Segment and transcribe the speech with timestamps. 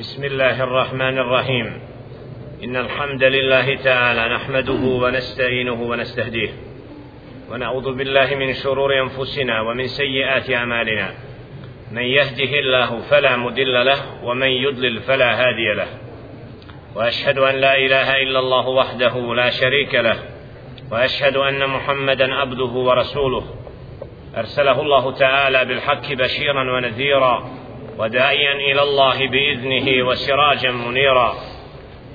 [0.00, 1.80] بسم الله الرحمن الرحيم.
[2.64, 6.48] إن الحمد لله تعالى نحمده ونستعينه ونستهديه.
[7.50, 11.10] ونعوذ بالله من شرور أنفسنا ومن سيئات أعمالنا.
[11.92, 15.88] من يهده الله فلا مدل له ومن يضلل فلا هادي له.
[16.94, 20.16] وأشهد أن لا إله إلا الله وحده لا شريك له.
[20.92, 23.44] وأشهد أن محمدا عبده ورسوله.
[24.36, 27.59] أرسله الله تعالى بالحق بشيرا ونذيرا.
[28.00, 31.36] وداعيا إلى الله بإذنه وسراجا منيرا.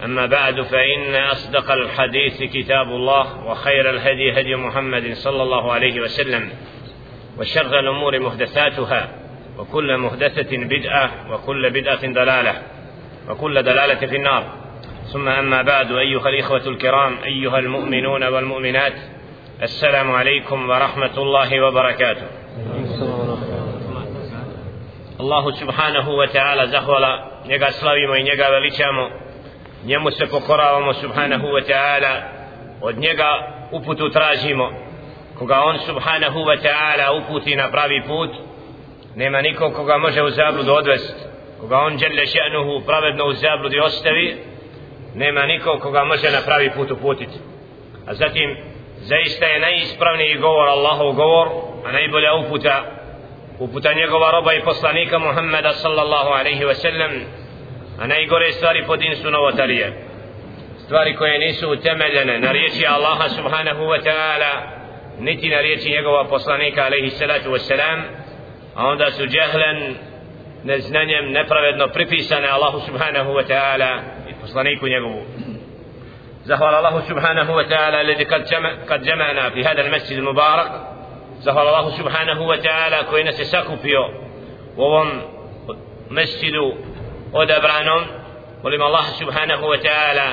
[0.04, 6.50] أما بعد فإن أصدق الحديث كتاب الله وخير الهدي هدي محمد صلى الله عليه وسلم
[7.40, 9.10] وشر الأمور محدثاتها
[9.58, 12.62] وكل محدثة بدعة وكل بدعة دلالة
[13.30, 14.44] وكل دلالة في النار.
[15.14, 18.94] ثم أما بعد أيها الإخوة الكرام أيها المؤمنون والمؤمنات
[19.62, 22.28] السلام عليكم ورحمة الله وبركاته.
[25.20, 29.10] Allahu subhanahu wa ta'ala zahvala njega slavimo i njega veličamo
[29.86, 32.22] njemu se pokoravamo subhanahu wa ta'ala
[32.82, 33.30] od njega
[33.72, 34.72] uputu tražimo.
[35.40, 38.30] Koga on subhanahu wa ta'ala uputi na pravi put
[39.16, 41.16] nema nikog koga može u zabludu odvest.
[41.60, 44.38] Koga on žele še'nuhu pravedno u zabludi ostavi
[45.16, 47.40] nema nikog koga može na pravi put uputiti
[48.08, 48.58] a zatim
[48.98, 51.48] zaista je najispravniji govor Allahov govor
[51.86, 52.84] a najbolja uputa
[53.59, 57.11] uputa njegova roba i poslanika Muhammeda sallallahu alaihi wa sallam
[58.01, 59.93] a najgore stvari po din su novotarije
[60.85, 64.53] stvari koje nisu utemeljene na riječi Allaha subhanahu wa ta'ala
[65.19, 68.03] niti na riječi njegova poslanika alaihi salatu wa salam
[68.77, 69.95] a onda su džehlen
[70.65, 75.23] neznanjem nepravedno pripisane Allahu subhanahu wa ta'ala i poslaniku njegovu
[76.45, 78.25] زهر الله سبحانه وتعالى الذي
[78.91, 80.71] قد جمعنا في هذا المسجد المبارك
[81.40, 84.10] zahvala Allahu subhanahu wa ta'ala koji nas je sakupio
[84.76, 85.22] u ovom
[86.10, 86.74] mesjidu
[87.34, 88.04] odabranom
[88.64, 90.30] molim Allah subhanahu wa ta'ala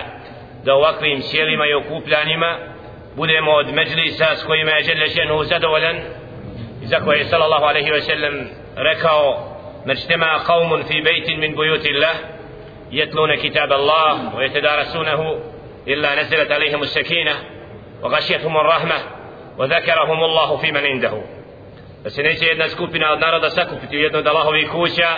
[0.64, 2.58] da ovakvim sjelima i okupljanima
[3.17, 5.96] budemo od međlisa s kojima je žele ženu zadovoljan
[6.83, 8.35] i za koje je sallallahu alaihi wa sallam
[8.77, 9.52] rekao
[9.86, 12.14] مجتمع قوم في بيت من بيوت الله
[12.92, 15.41] يتلون كتاب الله ويتدارسونه
[15.89, 17.33] إلا نزلت عليهم السكينة
[18.02, 18.95] وغشيتهم الرحمة
[19.58, 21.21] وذكرهم الله في من عنده
[22.03, 25.09] da se neće jedna skupina od naroda sakupiti u jednu od Allahovih kuća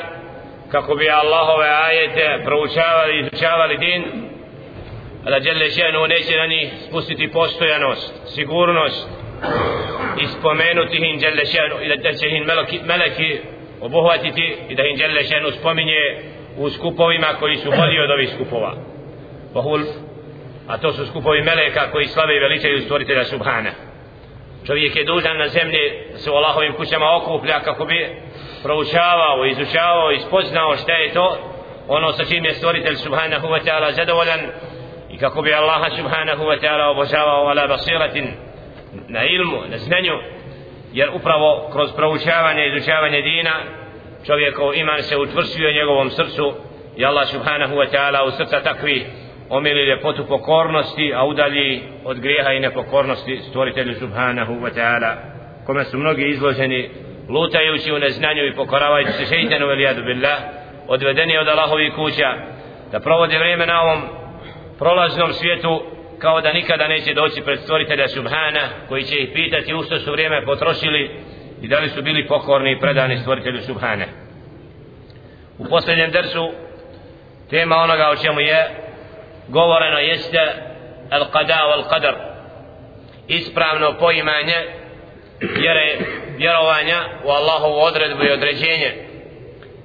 [0.71, 4.03] kako bi Allahove ajete proučavali i izučavali din
[5.25, 9.07] a da Đele ženu neće na njih spustiti postojanost, sigurnost
[10.21, 13.39] i spomenuti im Đele ženu i da će im meleki, meleki
[13.81, 16.01] obuhvatiti i da im Đele ženu spominje
[16.57, 18.73] u skupovima koji su bolji od ovih skupova
[20.67, 23.71] a to su skupovi meleka koji slave i veličaju stvoritelja Subhana
[24.66, 28.16] čovjek je dužan na zemlji se u Allahovim kućama okuplja kako bi
[28.62, 31.38] proučavao, izučavao i spoznao šta je to
[31.88, 34.40] ono sa čim je stvoritelj subhanahu wa ta'ala zadovoljan
[35.10, 38.28] i kako bi Allaha subhanahu wa ta'ala obožavao ala basiratin
[39.08, 40.18] na ilmu, na znanju.
[40.92, 43.60] Jer upravo kroz proučavanje i izučavanje dina
[44.26, 46.54] čovjekov iman se utvršio njegovom srcu
[46.96, 49.06] i Allah subhanahu wa ta'ala u srca takvih
[49.56, 55.14] omili ljepotu pokornosti, a udalji od grijeha i nepokornosti stvoritelju subhanahu wa ta'ala,
[55.66, 56.90] kome su mnogi izloženi
[57.28, 60.38] lutajući u neznanju i pokoravajući se šeitanu velijadu billah,
[60.88, 62.34] odvedeni od Allahovi kuća,
[62.92, 64.02] da provode vrijeme na ovom
[64.78, 65.82] prolaznom svijetu
[66.18, 70.12] kao da nikada neće doći pred stvoritelja subhana koji će ih pitati u što su
[70.12, 71.10] vrijeme potrošili
[71.62, 74.04] i da li su bili pokorni i predani stvoritelju subhana.
[75.58, 76.52] U posljednjem dersu
[77.50, 78.83] tema onoga o čemu je
[79.48, 80.38] govoreno jeste
[81.10, 82.14] al qada wal qadar
[83.28, 84.56] ispravno poimanje
[85.40, 85.98] vjere
[86.36, 88.92] vjerovanja u Allahovu odredbu i određenje.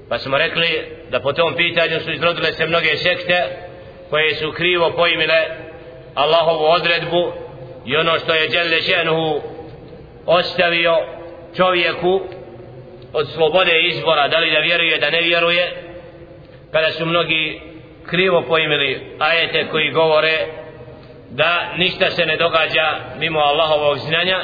[0.10, 0.68] Pa smo rekli
[1.10, 3.44] da po tom pitanju su izrodile se mnoge sekte
[4.10, 5.40] koje su krivo poimile
[6.16, 7.34] Allahovu odredbu
[7.86, 9.42] i ono što je Đelle Šenuhu
[10.26, 10.98] ostavio
[11.58, 12.22] čovjeku
[13.14, 15.74] od slobode izbora da li da vjeruje da ne vjeruje
[16.72, 17.62] kada su mnogi
[18.06, 20.46] krivo poimili ajete koji govore
[21.30, 24.40] da ništa se ne događa mimo Allahovog znanja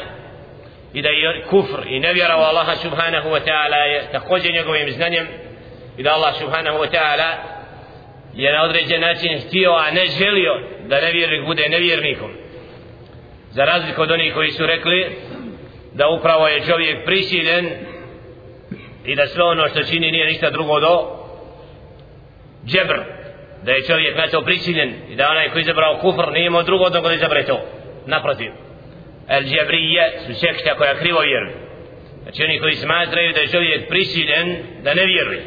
[0.94, 5.28] i da je kufr i nevjera u Allaha subhanahu wa ta'ala je također njegovim znanjem
[5.98, 7.32] i da Allah subhanahu wa ta'ala
[8.34, 12.32] je na određen način htio a ne želio da nevjernik bude nevjernikom.
[13.52, 15.16] Za razliku od onih koji su rekli
[15.94, 17.70] da upravo je čovjek prisiljen
[19.06, 21.26] i da sve ono što čini nije ništa drugo do
[22.66, 23.15] džebr
[23.66, 26.84] da je čovjek na to prisiljen i da onaj koji izabrao kufr nije imao drugo
[26.84, 27.58] odnog da izabre to.
[28.06, 28.52] Naprotiv.
[29.28, 31.66] El džabrije su sekta koja krivo vjeruje
[32.24, 35.44] znači oni koji smatraju da je čovjek prisiljen da ne vjeruje.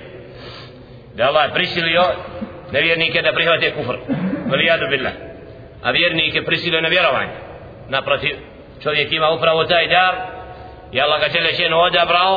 [1.14, 2.02] Da Allah prisilio
[2.72, 3.96] nevjernike da prihvate kufr.
[4.50, 5.12] Valijadu billah.
[5.82, 7.32] A vjernike prisilio na vjerovanje.
[7.88, 8.36] Naprotiv
[8.82, 10.14] čovjek ima upravo taj dar
[10.92, 12.36] i Allah ga Đelešenu odabrao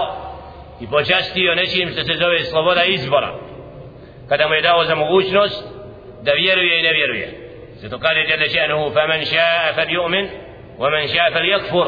[0.81, 3.50] i počastio nečim što se zove sloboda izbora.
[4.31, 5.63] Kada mu je dao za mogućnost
[6.21, 7.27] da vjeruje i ne vjeruje
[7.73, 10.25] zato kaže Đelešenu fa man ša'a fal yu'min
[10.79, 11.87] wa man ša'a fal yakfur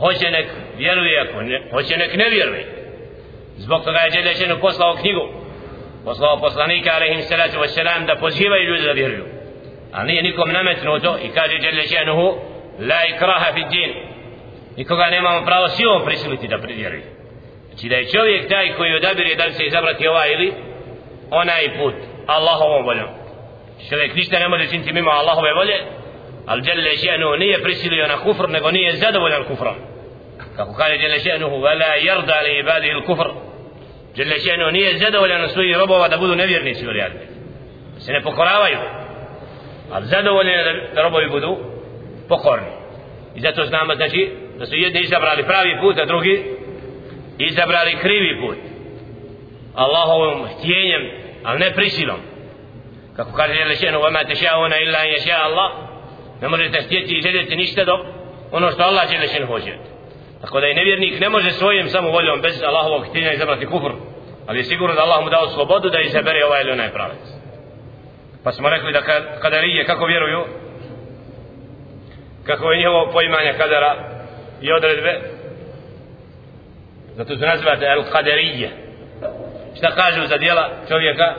[0.00, 0.46] hoće nek
[0.76, 1.32] vjeruje ako
[1.70, 2.64] hoće nek ne vjeruje
[3.56, 5.28] zbog toga je Đelešenu poslao knjigu
[6.04, 9.24] poslao poslanika alaihim salatu wassalam da pozivaju ljudi da vjeruju
[9.92, 12.38] a nije nikom nametnuto i kaže Đelešenuhu
[12.78, 13.92] la ikraha fi din
[14.76, 17.02] nikoga nemamo pravo silom prisiliti da vjeruje
[17.68, 20.67] znači da je čovjek taj koji odabire da li se izabrati ovaj ili
[21.30, 21.94] onaj put
[22.26, 23.08] Allahovom voljom.
[23.88, 25.78] Čovjek ništa ne može činiti mimo Allahove volje
[26.46, 29.74] ali djelje ženu nije prisilio na kufr nego nije zadovoljan kufrom.
[30.56, 33.28] Kako kaže djelje Ženu vela jarda li ibadi il kufr
[34.14, 37.38] djelje ženu nije zadovoljan svojih robova da budu nevjernici u rijadni
[38.00, 38.78] se ne pokoravaju.
[39.92, 40.62] Ali zadovoljeni
[40.94, 41.56] da robovi budu
[42.28, 42.72] pokorni.
[43.34, 46.44] I zato znamo znači da su jedni izabrali pravi put a drugi
[47.38, 48.56] izabrali krivi put.
[49.82, 51.02] Allahovom htjenjem,
[51.44, 52.20] ali ne prisilom.
[53.16, 55.70] Kako kaže je rečeno, vama te šaona ila je ša Allah,
[56.42, 58.00] ne možete htjeti i željeti ništa dok
[58.52, 59.74] ono što Allah je rečeno hoće.
[60.40, 63.92] Tako da i nevjernik ne može svojim samo voljom bez Allahovog htjenja izabrati kufr,
[64.46, 67.18] ali je sigurno da Allah mu dao slobodu da izabere ovaj ili onaj pravac
[68.44, 69.02] Pa smo rekli da
[69.40, 70.44] kadarije kako vjeruju,
[72.44, 73.96] kako je njihovo poimanje kadara
[74.60, 75.20] i odredbe,
[77.16, 78.87] zato se nazivate el kadarije,
[79.78, 81.34] šta kažu za dijela čovjeka?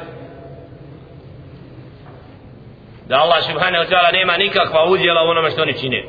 [3.09, 6.03] Da Allah subhanahu wa ta'ala nema nikakva udjela u onome što oni čine.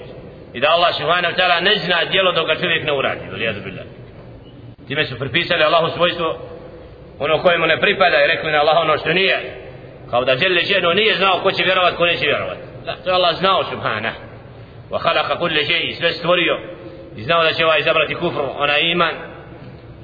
[0.54, 3.30] I da Allah subhanahu wa ta'ala ne zna djelo dok ga čovjek ne uradi.
[3.30, 3.84] Valijadu billah.
[4.88, 6.38] Time su pripisali Allahu svojstvo
[7.18, 9.36] ono kojemu ne pripada i rekli na Allah ono što nije.
[10.10, 12.58] Kao da žele ženo nije znao ko će vjerovat ko neće vjerovat.
[12.84, 14.20] Da, to je Allah znao subhanahu
[14.90, 16.60] wa khalaqa kulle žeji sve stvorio.
[17.16, 19.29] I znao da će ovaj izabrati kufru ona iman.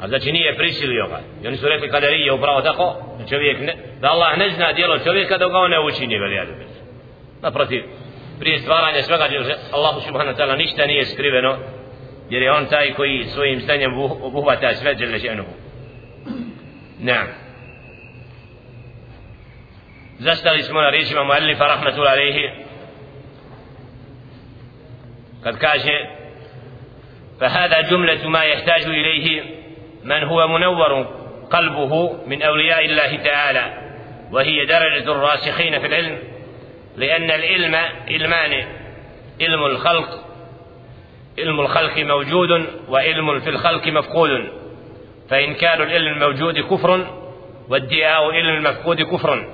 [0.00, 3.60] A znači nije prisilio ga i oni su rekli kada je upravo tako da čovjek
[3.60, 6.46] ne, da Allah ne zna djelo čovjeka dok ga on ne učini billah
[7.42, 7.82] naprotiv
[8.38, 9.24] prije stvaranja svega
[9.72, 11.56] Allahu subhanahu wa ta'ala ništa nije skriveno
[12.30, 15.50] jer je on taj koji svojim stanjem obuhvata sve dželle ženuhu
[16.98, 17.26] naam
[20.18, 22.50] zastali smo na riječima muallifa rahmatul alaihi
[25.42, 26.16] kad kaže
[27.40, 29.55] فهذا جملة ما يحتاج إليه
[30.06, 31.06] من هو منور
[31.50, 33.92] قلبه من أولياء الله تعالى
[34.32, 36.18] وهي درجة الراسخين في العلم
[36.96, 37.74] لأن العلم
[38.08, 38.66] علمان
[39.40, 40.08] علم الخلق
[41.38, 44.48] علم الخلق موجود وعلم في الخلق مفقود
[45.30, 47.06] فإنكار العلم الموجود كفر
[47.68, 49.46] وادعاء علم المفقود كفر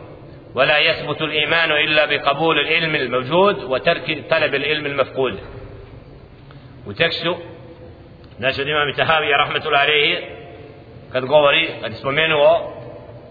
[0.54, 5.38] ولا يثبت الإيمان إلا بقبول العلم الموجود وترك طلب العلم المفقود.
[6.86, 7.36] وتكسو
[8.38, 10.18] ناس الإمام التهاوي رحمة الله عليه
[11.12, 12.72] kad govori, kad spomenuo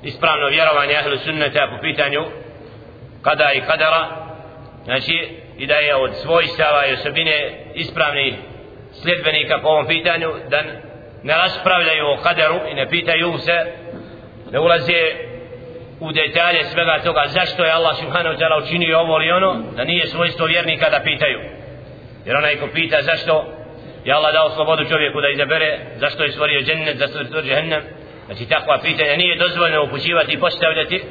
[0.04, 2.26] ispravno vjerovanje ahlu sunnata po pitanju
[3.22, 4.08] kada i kadara
[4.84, 8.34] znači i da je od svojstava i osobine ispravnih
[8.92, 10.62] sljedbenika po ovom pitanju da
[11.24, 13.66] ne raspravljaju o kaderu i ne pitaju se
[14.52, 15.02] ne ulaze
[16.00, 20.08] u detalje svega toga zašto je Allah subhanahu ta'ala učinio ovo ili ono da nije
[20.08, 21.40] svojstvo vjernika da pitaju.
[22.26, 23.61] Jer onaj ko pita zašto
[24.06, 27.82] je Allah dao slobodu čovjeku da izabere zašto je stvorio džennet zašto je stvorio džennem
[28.26, 31.04] znači takva pitanja nije dozvoljeno upućivati i postavljati.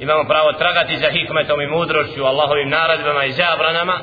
[0.00, 3.96] Imamo pravo tragati za hikmetom i mudrošću Allahovim naradbama i zabranama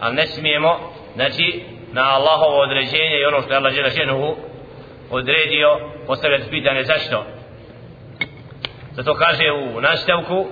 [0.00, 1.62] ali ne smijemo znači
[1.92, 4.36] na Allahovo određenje i ono što je Allah Želeženuhu
[5.10, 7.24] odredio postavljati pitanje zašto.
[8.92, 10.46] Zato kaže u nastavku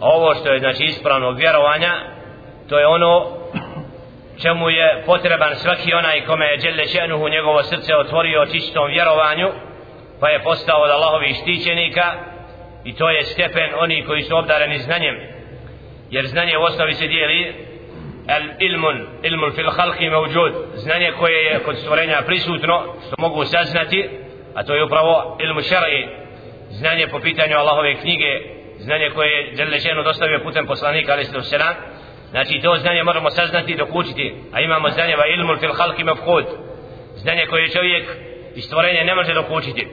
[0.00, 1.92] ovo što je znači ispravno vjerovanja
[2.68, 3.41] to je ono
[4.42, 9.48] čemu je potreban svaki onaj kome je Đelle Šenuhu njegovo srce otvorio čistom vjerovanju
[10.20, 12.14] pa je postao od Allahovih štićenika
[12.84, 15.16] i to je stepen oni koji su obdareni znanjem.
[16.10, 17.54] Jer znanje u osnovi se dijeli
[18.28, 24.10] al ilmun ilmun fil halki mevđud znanje koje je kod stvorenja prisutno što mogu saznati
[24.54, 26.08] a to je upravo ilmu šar'i
[26.70, 28.40] znanje po pitanju Allahove knjige
[28.78, 31.58] znanje koje je Đelešenu dostavio putem poslanika ali se
[32.32, 36.46] znači to znanje moramo saznati dok učiti a imamo znanje va ilmul fil halki mevđud
[37.16, 38.04] znanje koje čovjek
[38.54, 39.86] i stvorenje ne može dok učiti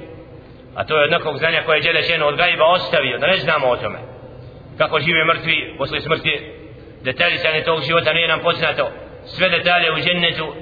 [0.75, 3.67] a to je od nekog znanja koje je Đelešenu od gajba ostavio, da ne znamo
[3.67, 3.99] o tome.
[4.77, 6.33] Kako žive mrtvi posle smrti,
[7.03, 8.91] detaljicanje tog života nije nam poznato,
[9.25, 10.53] sve detalje u džennetu,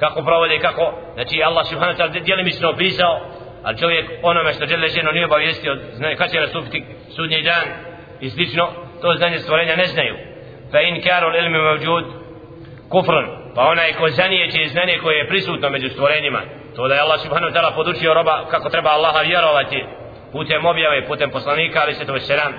[0.00, 3.20] kako provode, kako, znači Allah subhanahu ta'ala djelimično opisao,
[3.62, 6.84] ali čovjek onome što Đelešenu nije obavijestio, zna kada će nastupiti
[7.16, 7.66] sudnji dan,
[8.20, 8.68] i slično
[9.02, 10.29] to znanje stvorenja ne znaju
[10.72, 12.04] fa in karu ilmi mavjud
[12.88, 13.26] kufrun.
[13.54, 16.40] Pa onaj ko zanijeće znanje koje je prisutno među stvorenjima.
[16.76, 19.84] To da je Allah subhanahu wa ta'ala podučio roba kako treba Allaha vjerovati
[20.32, 22.52] putem objave, putem poslanika ali se to selam.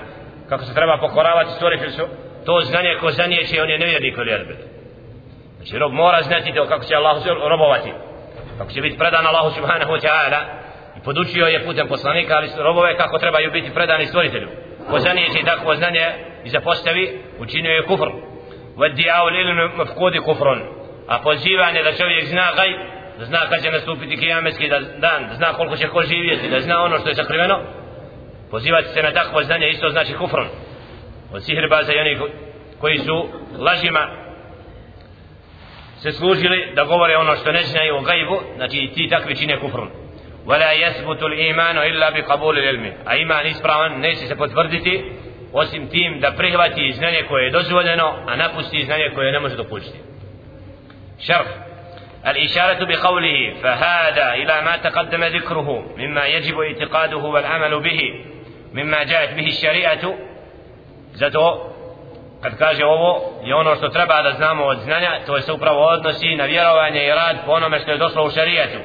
[0.49, 2.07] Kako se treba pokoravati stvoritelju
[2.45, 4.57] to znanje ko zanijeće on je nevjernik ili jazbid
[5.61, 7.17] znači rob mora znati to kako će Allah
[7.49, 7.91] robovati.
[8.57, 10.41] Kako će biti predan Allahu subhanahu wa ta'ala.
[10.97, 14.47] I podučio je putem poslanika ali robove kako trebaju biti predani stvoritelju
[14.89, 16.05] ko zanijeti takvo znanje
[16.43, 18.09] i zapostavi, učinio je kufr.
[18.75, 20.61] Vaddi avul ilim mafkudi kufrun.
[21.07, 22.69] A pozivanje da čovjek zna gaj,
[23.19, 26.83] da zna kad će nastupiti kijametski dan, da zna koliko će ko živjeti, da zna
[26.83, 27.59] ono što je sakriveno,
[28.51, 30.47] pozivati se na takvo znanje isto znači kufrun.
[31.33, 32.19] Od sihirbaza i oni
[32.79, 33.27] koji su
[33.59, 34.07] lažima
[36.01, 40.00] se služili da govore ono što ne znaju o gajbu, znači ti takvi čine kufrun.
[40.45, 45.03] ولا يثبت الإيمان إلا بقبول العلم a iman ispravan neće se potvrditi
[45.53, 49.99] osim tim da prihvati znanje koje je dozvoljeno a napusti znanje koje ne može dopuštiti
[51.19, 51.47] šarh
[52.27, 58.25] الإشارة بقوله فهذا إلى ما تقدم ذكره مما يجب اعتقاده والعمل به
[58.73, 60.13] مما جاءت به الشريعة
[61.13, 61.73] zato
[62.41, 66.35] kad kaže ovo je ono što treba da znamo od znanja to se upravo odnosi
[66.35, 68.77] na vjerovanje i rad po onome što je došlo u šarijatu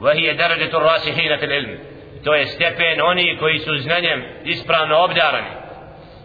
[0.00, 1.78] وهي درجة الراسخين في العلم
[2.24, 5.48] to je stepen oni koji su znanjem ispravno obdarani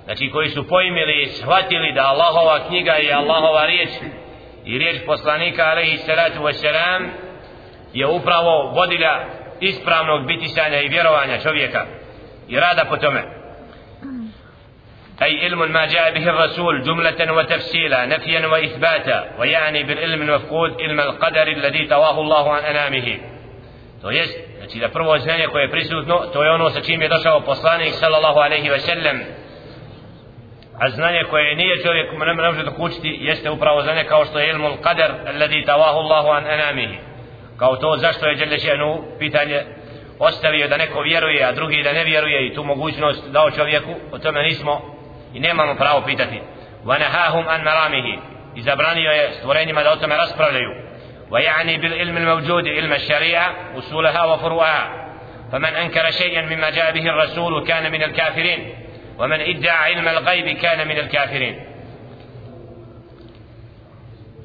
[0.05, 3.89] znači koji su pojmili i shvatili da Allahova knjiga i Allahova riječ
[4.65, 7.07] i riječ poslanika alaihi salatu wasalam
[7.93, 9.19] je upravo vodilja
[9.59, 11.85] ispravnog bitisanja i vjerovanja čovjeka
[12.47, 13.23] i rada po tome
[15.21, 21.47] أي علم ما جاء به الرسول جملة وتفصيلا نفيا وإثباتا ويعني بالعلم المفقود علم القدر
[21.47, 23.19] الذي تواه الله عن أنامه
[24.05, 27.09] to jest znači da prvo znanje koje je prisutno to je ono sa čim je
[27.09, 29.21] došao poslanik sallallahu alaihi ve sellem.
[30.79, 34.71] a znanje koje nije čovjek ne može dokučiti jeste upravo znanje kao što je ilmul
[34.83, 36.97] qadar alladhi tawahu Allahu an anamihi.
[37.59, 39.61] Kao to zašto je Đelešenu pitanje
[40.19, 44.17] ostavio da neko vjeruje a drugi da ne vjeruje i tu mogućnost dao čovjeku o
[44.17, 44.81] tome nismo
[45.33, 46.41] i nemamo pravo pitati.
[46.85, 48.19] Wa nahahum an maramihi.
[48.55, 50.84] I zabranio je stvorenjima da o tome raspravljaju.
[51.31, 55.05] ويعني بالعلم الموجود علم الشريعة أصولها وفروعها
[55.51, 58.75] فمن أنكر شيئا مما جاء به الرسول كان من الكافرين
[59.19, 61.75] ومن ادعى علم الغيب كان من الكافرين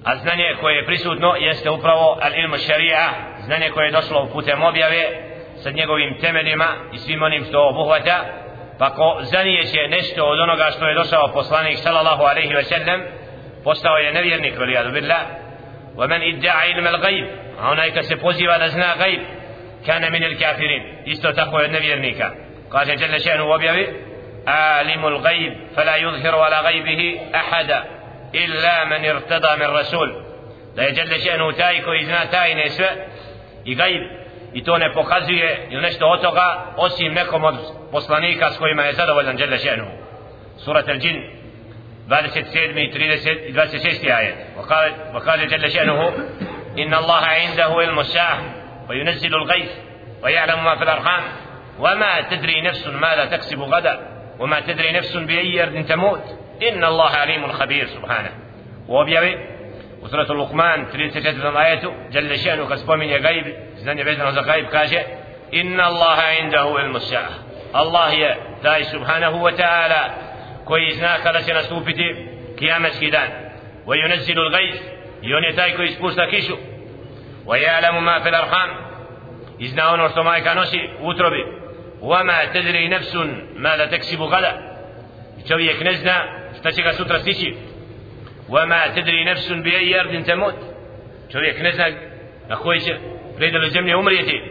[0.05, 3.09] a znanje koje je prisutno jeste upravo al ilmu šarija
[3.45, 5.03] znanje koje je došlo putem objave
[5.63, 8.25] sa njegovim temeljima i svim onim što obuhvata
[8.79, 13.01] pa ko zanijeće nešto od onoga što je došao poslanik sallallahu alaihi wa sallam
[13.65, 15.21] postao je nevjernik valijadu billah
[16.01, 17.27] ومن ادعى علم الغيب
[17.59, 19.21] هناك سيبوزي ولا زنا غيب
[19.87, 20.83] كان من الكافرين.
[21.09, 22.15] إستو تقوى النبي
[22.73, 23.87] قال جل شأنه وبيبي
[24.47, 27.85] عالم الغيب فلا يظهر على غيبه أحدا
[28.35, 30.31] إلا من ارتضى من رسول.
[30.77, 32.91] da جل شأنه تايكو إذنا تاي نسوء
[33.65, 34.03] i gajb
[34.55, 37.55] i to ne pokazuje ili nešto od toga osim nekom od
[37.93, 39.87] poslanika s kojima je zadovoljan Đele Šenu
[40.57, 41.40] surat al-đin
[42.11, 46.13] 27 i 30 i 26 ajet وقال وقال جل شأنه
[46.79, 48.43] إن الله عنده علم الساعة
[48.89, 49.71] وينزل الغيث
[50.23, 51.23] ويعلم ما في الأرحام
[51.79, 54.01] وما تدري نفس ماذا تكسب غدا
[54.39, 56.39] وما تدري نفس بأي أرض تموت
[56.69, 58.31] إن الله عليم خبير سبحانه
[58.89, 59.39] وبيبي
[60.03, 65.07] وسورة اللقمان 34 آية جل شأنه كسبومين يا غيب زني بيتنا za غيب كاجة
[65.55, 67.31] إن الله عنده علم الساعة
[67.77, 70.30] الله يا سبحانه وتعالى
[70.71, 72.17] koji zna kada će nastupiti
[72.59, 73.29] kijametski dan
[73.87, 74.81] wa al-ghayth
[75.23, 76.57] i on je taj koji spušta kišu
[77.47, 78.71] wa ya'lamu ma fil arham
[79.59, 81.45] i zna ono što majka nosi u utrobi
[82.53, 84.29] tadri nafsun ma la taksibu
[85.39, 86.17] i čovjek ne zna
[86.61, 87.55] šta će ga sutra stići
[88.49, 90.55] wa ma tadri nafsun bi ayi ardin tamut
[91.33, 91.87] čovjek ne zna
[92.49, 92.97] na koji će
[93.37, 94.43] predelu zemlje umrijeti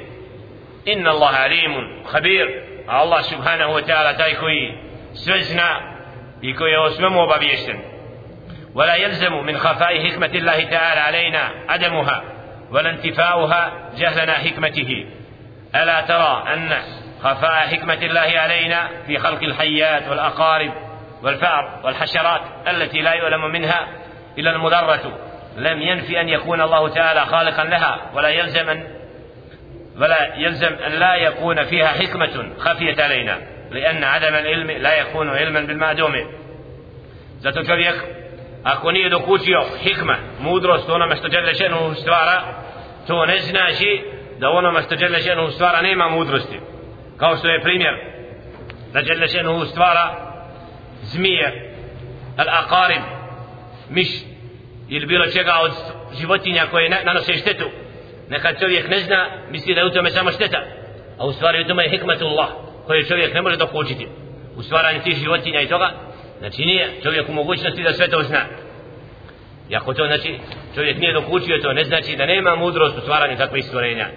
[1.08, 2.48] Allah alimun khabir
[2.88, 4.74] Allah subhanahu wa ta'ala taj koji
[5.14, 5.99] sve zna
[6.42, 7.28] i koji o svemu
[8.76, 12.24] ولا يلزم من خفاء حكمة الله تعالى علينا عدمها
[12.72, 15.06] ولا انتفاؤها جهلنا حكمته.
[15.76, 16.74] ألا ترى أن
[17.24, 20.74] خفاء حكمة الله علينا في خلق الحيات والأقارب
[21.24, 23.88] والفأر والحشرات التي لا يؤلم منها
[24.38, 25.20] إلا المضرة.
[25.58, 28.12] لم ينفي أن يكون الله تعالى خالقا لها.
[28.14, 28.84] ولا يلزم أن
[30.02, 33.38] ولا يلزم أن لا يكون فيها حكمة خفيت علينا.
[33.71, 36.13] لأن عدم العلم لا يكون علما بالمعدوم
[37.41, 37.95] zato čovjek
[38.63, 42.43] ako nije dokučio hikma, mudrost onome što Đele Šenu stvara
[43.07, 44.03] to ne znači
[44.39, 46.61] da onome što Đele Šenu stvara nema mudrosti
[47.17, 47.95] kao što je primjer
[48.93, 50.15] da Đele Šenu stvara
[51.03, 51.75] zmije
[52.37, 53.03] al-aqarib
[53.91, 54.09] miš
[54.89, 55.73] ili bilo čega od
[56.21, 57.65] životinja koje nanose štetu
[58.29, 60.63] nekad čovjek ne zna misli da je u tome samo šteta
[61.19, 62.49] a u stvari u tome je hikmatullah
[62.90, 64.08] koje čovjek ne može dokučiti
[64.56, 65.92] u stvaranju tih životinja i toga
[66.40, 68.42] znači nije čovjek u mogućnosti da sve to zna
[69.70, 70.40] i ako to znači
[70.76, 74.08] čovjek nije dokučio to ne znači da nema mudrost u stvaranju takvih stvorenja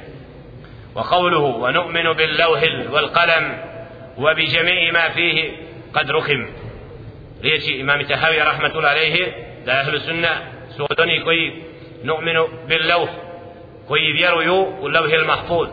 [0.94, 2.62] وقوله ونؤمن باللوح
[2.92, 3.44] والقلم
[4.18, 5.52] وبجميع ما فيه
[5.94, 6.46] قد رخم
[7.42, 9.24] riječi imam Tahavi rahmatul alejhi
[9.66, 10.32] da ahlu sunna
[10.76, 11.62] su od onih koji
[12.02, 13.08] nu'minu bil lawh
[13.88, 15.68] koji vjeruju u lawh al mahfuz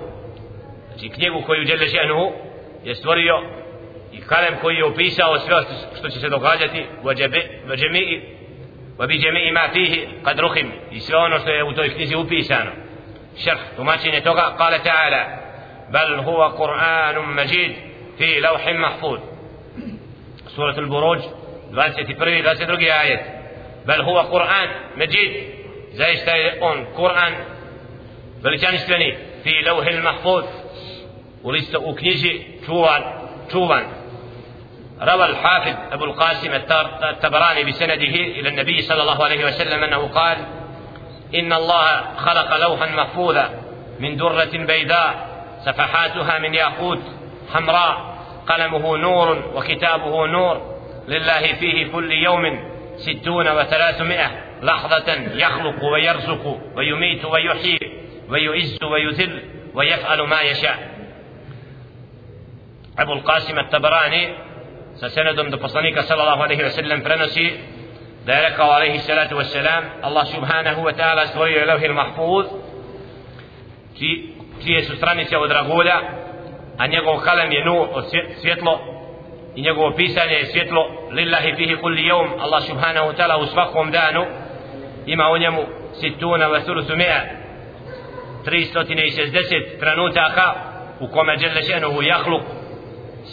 [0.88, 2.49] znači knjigu koju dželle šanuhu
[2.84, 3.44] je stvorio
[4.14, 5.56] i kalem koji je opisao sve
[5.98, 7.14] što će se događati wa
[7.78, 8.22] jami'i
[8.98, 12.16] wa bi jami'i ma fihi qad rukhim i sve ono što je u toj knjizi
[12.16, 12.72] upisano
[13.38, 15.26] šerh tumačenje toga kale ta'ala
[15.92, 17.72] bal huwa qur'anun majid
[18.18, 19.20] fi lawhin mahfuz
[20.56, 21.20] suratul buruj
[21.72, 22.44] 21.
[22.44, 22.92] 22.
[22.92, 23.40] ajet
[23.86, 25.32] bel huwa Kur'an međid
[25.94, 27.34] zaista je on Kur'an
[28.44, 30.46] veličanstveni fi levhil mahfuz
[31.44, 31.96] u listu u
[32.66, 33.04] čuvan
[33.52, 33.84] čuvan.
[35.02, 36.52] روى الحافظ أبو القاسم
[37.04, 40.38] التبراني بسنده إلى النبي صلى الله عليه وسلم أنه قال
[41.36, 43.50] إن الله خلق لوحا محفوظا
[44.00, 45.30] من درة بيداء
[45.66, 47.02] صفحاتها من ياقوت
[47.54, 48.16] حمراء
[48.48, 52.60] قلمه نور وكتابه نور لله فيه كل يوم
[52.98, 54.32] ستون وثلاثمائة
[54.62, 57.80] لحظة يخلق ويرزق ويميت ويحيي
[58.30, 59.44] ويعز ويذل
[59.74, 60.99] ويفعل ما يشاء
[63.00, 64.36] أبو القاسم التبراني
[64.96, 67.54] سسندم do poslanika sallallahu alaihi wa sallam prenosi
[68.26, 72.46] da je rekao alaihi salatu wa salam Allah subhanahu wa ta'ala stvorio je levhil mahfuz
[74.64, 75.98] čije su stranice od ragulja
[76.78, 78.06] a njegov kalem je nur od
[78.42, 78.80] svjetlo
[79.56, 83.92] i njegovo pisanje je svjetlo lillahi fihi kulli jevm Allah subhanahu wa ta'ala u svakom
[83.92, 84.26] danu
[85.06, 85.62] ima u njemu
[86.02, 87.22] situna wa thuluthu mi'a
[88.46, 90.54] 360 trenutaka
[91.00, 92.42] u kome žele šenuhu jahluk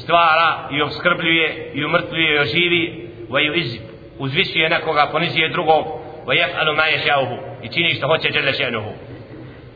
[0.02, 3.78] stvara i obskrbljuje i umrtvuje i oživi wa ju iz
[4.18, 5.84] uzvisuje nekoga ponizije drugog
[6.26, 8.90] wa jef'alu ma ješauhu i čini što hoće žele šenuhu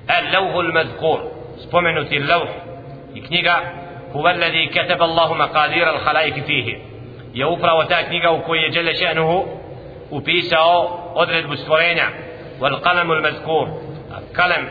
[0.06, 1.20] al lawhu al madhkur
[1.68, 2.48] spomenuti lawh
[3.14, 3.56] i knjiga
[4.16, 6.78] هو الذي كتب الله مقادير الخلائق فيه
[7.34, 9.44] je upravo ta knjiga u kojoj je Đele še'nuhu
[10.10, 12.06] upisao odredbu stvorenja
[12.60, 13.68] wal qalamu al mazkur
[14.32, 14.66] kalam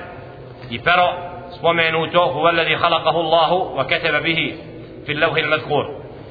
[0.69, 1.07] i pero
[1.57, 4.68] spomenuto huwa alladhi khalaqahu Allahu wa kataba bihi
[5.05, 5.85] fi al-lawh al-madhkur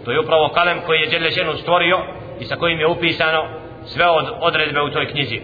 [0.04, 1.98] to je upravo kalam koji je Đele še'nu stvorio
[2.40, 3.44] i sa kojim je upisano
[3.84, 5.40] sve od odredbe u toj knjizi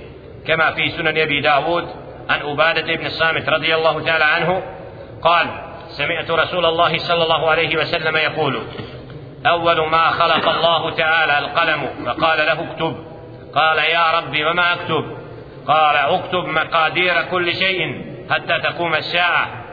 [0.46, 1.84] kama fi sunan Abi Dawud
[2.28, 4.62] an Ubadah ibn Samit radijallahu ta'ala anhu
[5.24, 5.46] قال
[5.88, 8.62] سمعت رسول الله صلى الله عليه وسلم يقول
[9.46, 12.96] أول ما خلق الله تعالى القلم فقال له اكتب
[13.54, 15.04] قال يا ربي وما أكتب
[15.66, 19.63] قال اكتب مقادير كل شيء حتى تقوم الساعة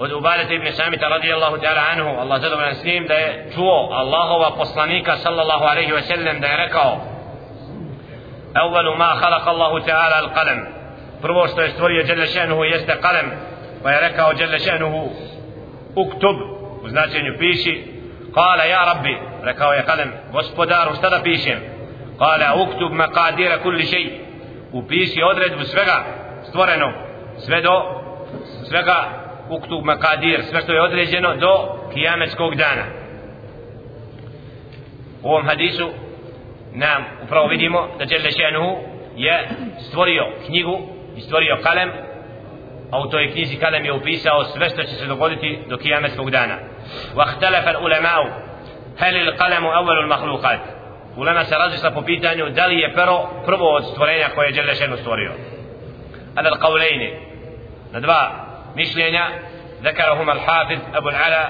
[0.00, 4.50] od Ubadete ibn Samita radijallahu ta'ala anhu Allah zadovoljan s njim da je čuo Allahova
[4.56, 7.00] poslanika sallallahu alaihi ve sellem da je rekao
[8.64, 10.66] Evvelu ma khalaqa Allahu ta'ala al qalam
[11.22, 13.26] prvo što je stvorio Jalla še'nuhu jeste qalam
[13.82, 15.08] pa je rekao Jalla še'nuhu
[15.96, 16.36] uktub
[16.82, 17.84] u značenju piši
[18.34, 21.58] kala ja rabbi rekao je kalem gospodaru šta da pišem?
[22.18, 24.20] Kala uktub makadira kulli šej
[24.72, 26.04] upiši odredbu svega
[26.48, 26.92] stvoreno
[27.38, 27.82] sve do
[28.68, 31.51] svega uktub makadir sve što je određeno do
[31.93, 32.83] kijametskog dana
[35.23, 35.89] u ovom hadisu
[36.73, 38.77] nam upravo vidimo da Đele Šenuhu
[39.15, 40.79] je stvorio knjigu
[41.17, 41.91] i stvorio kalem
[42.91, 46.55] a u toj knjizi Kalem je upisao sve što će se dogoditi do kijametskog dana.
[47.15, 48.21] واختلف العلماء
[48.97, 50.59] هل القلم أول المخلوقات
[51.17, 54.97] ulema se različila po pitanju da li je pero prvo od stvorenja koje je Đelešenu
[54.97, 55.31] stvorio.
[56.35, 57.13] Ala al-qawlejni
[57.91, 58.31] na dva
[58.75, 59.29] mišljenja
[59.83, 61.49] ذكرهما الحافظ أبو العلا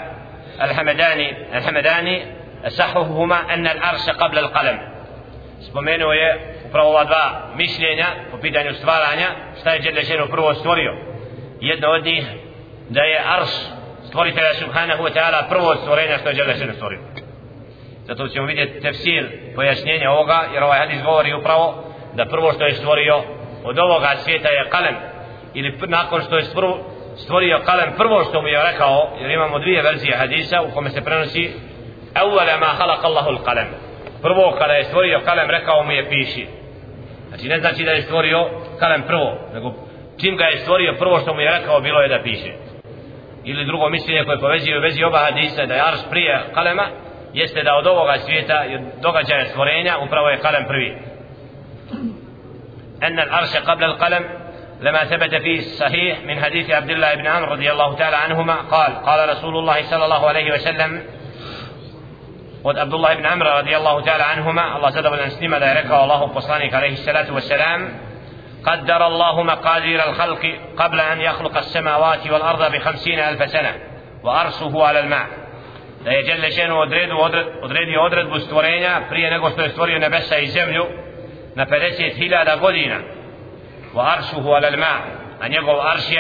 [0.62, 2.26] الحمداني الحمداني
[2.66, 4.80] أصحهما أن العرش قبل القلم
[5.60, 9.28] spomenuo je upravo ova dva mišljenja po pitanju stvaranja
[9.60, 10.94] šta je Đelešenu prvo stvorio
[11.62, 12.26] jedno od njih
[12.90, 13.50] da je arš
[14.08, 17.00] stvoritelja subhanahu wa ta'ala prvo stvorenja što je Đelešenu stvorio
[18.08, 22.74] zato ćemo vidjeti tefsir pojašnjenja ovoga jer ovaj hadis govori upravo da prvo što je
[22.74, 23.24] stvorio
[23.64, 24.96] od ovoga svijeta je kalem
[25.54, 29.83] ili nakon što je stvorio stvorio kalem prvo što mu je rekao jer imamo dvije
[29.83, 31.51] verzije hadisa u kome se prenosi
[32.23, 33.69] evvele ma halak Allahul kalem.
[34.23, 36.47] Prvo kada je stvorio kalem rekao mu je piši.
[37.29, 39.75] Znači ne znači da je stvorio kalem prvo nego
[40.21, 42.53] čim ga je stvorio prvo što mu je rekao bilo je da piše.
[43.45, 46.87] Ili drugo mišljenje koje povezuje u vezi oba hadisa da je arš prije kalema
[47.33, 50.97] jeste da od ovoga svijeta i od događaja stvorenja upravo je kalem prvi.
[53.01, 54.25] En al arše qabla al kalem
[54.81, 58.95] لما ثبت في الصحيح من حديث عبد الله بن عمرو رضي الله تعالى عنهما قال
[58.95, 61.03] قال رسول الله صلى الله عليه وسلم
[62.65, 66.75] وعبد الله بن عمرو رضي الله تعالى عنهما الله سبحانه وتعالى سلم ذلك الله بصانك
[66.75, 67.99] عليه الصلاة والسلام
[68.65, 73.75] قدر الله مقادير الخلق قبل أن يخلق السماوات والأرض ب 50 ألف سنة
[74.23, 75.27] وأرسه على الماء.
[76.05, 80.89] لا يجل شأنه ودريد ودريد ودريد ودريد بستورينا بريا نقصد استوريو نبسا يزملو
[81.57, 83.20] نفرسيت هلا دا قدينا
[83.95, 85.01] وأرشه على الماء.
[85.43, 86.19] أن يبغوا أرشي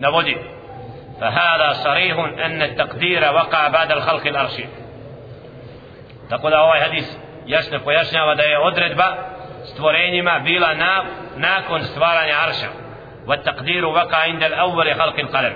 [0.00, 0.36] نبودي
[1.20, 4.64] فهذا صريح أن التقدير وقع بعد الخلق الأرشي
[6.30, 7.16] تقول هو حديث.
[7.46, 9.18] يشنى ويشنى وده أدرد بأ.
[9.64, 11.04] ستورين ما بلا ناق
[11.36, 12.68] ناكن ستوران عرشا
[13.26, 15.54] والتقدير وقع عند الأول خلق القلم.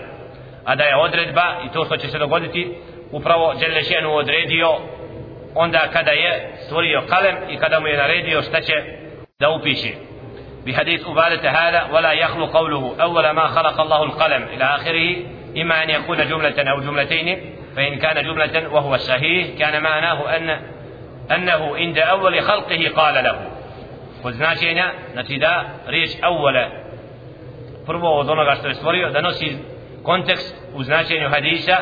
[0.69, 1.59] هذا يودرد بأ.
[1.65, 2.73] يتوصل جسد قدتي.
[3.13, 4.79] وفرو جلشين ودريديو.
[5.55, 8.43] onda kada je stvorio kalem i kada mu je naredio.
[10.67, 15.17] بحديث أبادة هذا ولا يخلو قوله أول ما خلق الله القلم إلى آخره
[15.63, 20.51] إما أن يكون جملة أو جملتين فإن كان جملة وهو صحيح كان معناه أن
[21.31, 23.51] أنه عند أول خلقه قال له.
[24.25, 26.67] وزناشينا نتدا ريش أول.
[27.87, 29.57] prvo od onoga što je stvorio da nosi
[30.03, 31.77] kontekst u značenju hadisa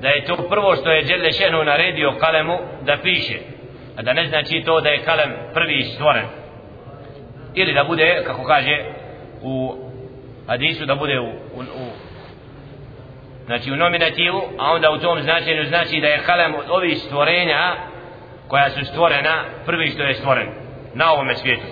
[0.00, 3.38] da je to prvo što je Đelle Šehnu naredio kalemu da piše
[3.96, 6.43] a da ne znači to da je kalem prvi stvoren.
[7.54, 8.84] Ili da bude, kako kaže
[9.42, 9.74] u
[10.46, 11.86] hadisu, da bude u, u, u
[13.46, 17.76] znači u nominativu, a onda u tom značenju znači da je kalem od ovih stvorenja
[18.48, 20.48] koja su stvorena prvi što je stvoren
[20.94, 21.66] na ovom svijetu.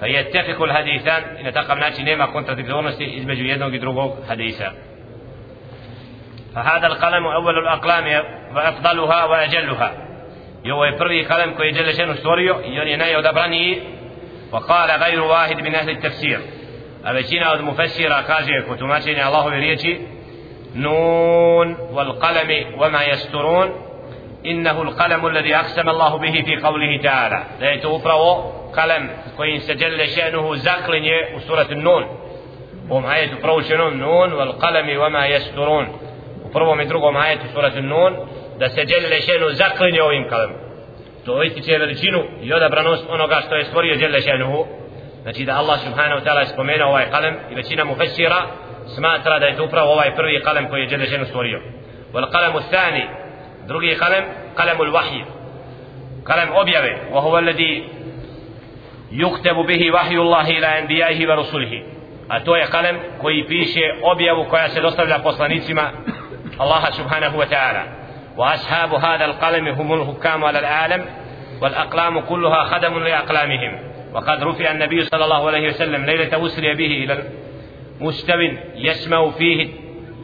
[0.00, 4.72] Pa je tefikul hadisan i na takav način nema kontradiktornosti između jednog i drugog hadisa.
[6.56, 9.92] فهذا القلم أول الأقلام وأفضلها وأجلها
[10.64, 13.82] يو يبري قلم كي جل شأنه ستوريو يوني نايو دبراني
[14.52, 16.40] وقال غير واحد من أهل التفسير.
[17.04, 20.00] أبشينا المفسر كاجي كتماتيني الله يريتي
[20.74, 23.70] نون والقلم وما يسترون.
[24.46, 27.44] إنه القلم الذي أقسم الله به في قوله تعالى.
[27.60, 28.34] لا يتوفروا
[28.76, 32.06] قلم كوين سجل شأنه زقلن وسورة النون.
[32.90, 35.88] وهم آية بروشنون نون والقلم وما يسترون.
[36.56, 38.16] prvom i drugom ajetu suratu Nun
[38.58, 40.28] da se Đelle Šenu zaklinje ovim
[41.26, 44.66] to ističe veličinu i odabranost onoga što je stvorio Đelle Šenuhu
[45.22, 48.42] znači da Allah subhanahu ta'ala je spomenuo ovaj kalem i većina mufessira
[48.94, 51.60] smatra da je to upravo ovaj prvi kalem koji je Đelle Šenu stvorio
[52.12, 53.04] wal kalemu thani
[53.66, 55.24] drugi kalem kalemu l-wahij
[56.24, 57.84] kalem objave wa huwa alladhi
[59.10, 61.82] yuktabu bihi wahyu Allah ila anbijaihi wa rusulihi
[62.28, 65.90] a to je kalem koji piše objavu koja se dostavlja poslanicima
[66.60, 68.05] الله سبحانه وتعالى
[68.36, 71.04] وأصحاب هذا القلم هم الحكام على العالم
[71.62, 73.78] والأقلام كلها خدم لأقلامهم.
[74.12, 77.22] وقد رفع النبي صلى الله عليه وسلم ليلة أسري به إلى
[78.00, 78.40] مستو
[78.74, 79.68] يسمع فيه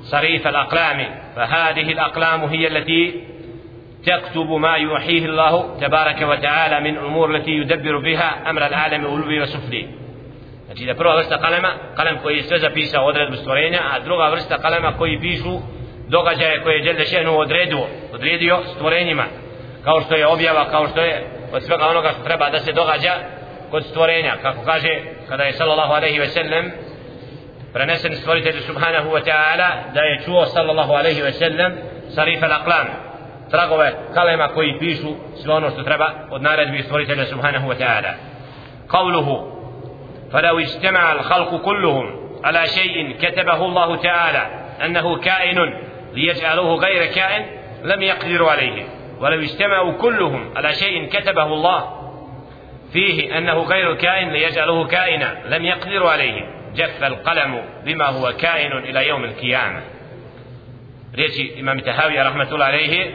[0.02, 1.06] صريف الأقلام.
[1.36, 3.22] فهذه الأقلام هي التي
[4.06, 9.86] تكتب ما يوحيه الله تبارك وتعالى من أمور التي يدبر بها أمر العالم علوي وسفلي.
[10.66, 14.58] Znači da prva vrsta kalema, kalem koji je sve zapisao odredbu stvorenja, a druga vrsta
[14.58, 15.60] kalema koji pišu
[16.16, 19.24] događaje koje je Đelde Šehnu odredio, odredio stvorenjima
[19.84, 23.14] kao što je objava, kao što je od svega onoga što treba da se događa
[23.70, 24.88] kod stvorenja, kako kaže
[25.28, 26.72] kada je sallallahu alaihi ve sellem
[27.72, 31.72] prenesen stvoritelj subhanahu wa ta'ala da je čuo sallallahu alaihi ve sellem
[32.14, 32.86] sarif al-aqlam
[33.50, 38.12] tragove kalema koji pišu sve ono što treba od naredbi stvoritelja subhanahu wa ta'ala
[38.88, 39.28] قوله
[40.32, 42.06] فلو اجتمع الخلق كلهم
[42.44, 44.46] على شيء كتبه الله تعالى
[44.84, 45.58] أنه كائن
[46.14, 47.46] ليجعلوه غير كائن
[47.82, 48.84] لم يقدروا عليه
[49.20, 52.02] ولو اجتمعوا كلهم على شيء كتبه الله
[52.92, 56.62] فيه أنه غير كائن ليجعله كائنا لم يقدروا عليه.
[56.74, 59.82] جف القلم بما هو كائن إلى يوم القيامة.
[61.14, 63.14] riječi imam Tahavija rahmetullah alejhi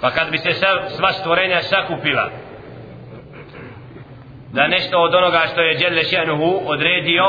[0.00, 0.52] pa kad bi se
[0.96, 2.30] sva stvorenja sakupila.
[4.52, 7.24] Da nešto od onoga što je Šenuhu odredio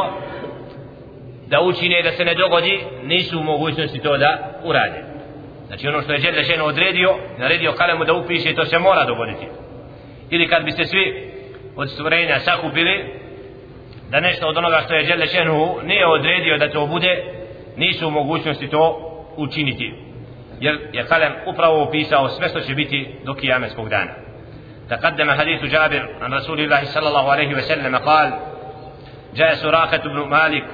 [1.51, 5.05] da učine da se ne dogodi nisu u mogućnosti to da urade
[5.67, 9.47] znači ono što je Đele Šenu odredio naredio kalemu da upiše to se mora dogoditi
[10.31, 11.33] ili kad bi se svi
[11.77, 13.05] od stvorenja sakupili
[14.11, 17.25] da nešto od onoga što je Đele Šenu nije odredio da to bude
[17.77, 19.95] nisu u mogućnosti to učiniti
[20.61, 24.27] jer je kalem upravo upisao sve što će biti do kijameskog dana
[24.91, 28.39] تقدم حديث جابر عن رسول الله صلى الله عليه وسلم قال
[29.35, 30.65] جاء سراقة بن مالك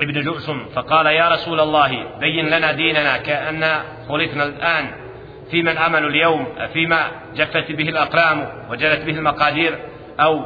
[0.00, 4.90] ابن جؤسم فقال يا رسول الله بين لنا ديننا كأن خلقنا الآن.
[5.50, 9.78] في من عملوا اليوم؟ فيما جفت به الأقلام وجلت به المقادير؟
[10.20, 10.40] أو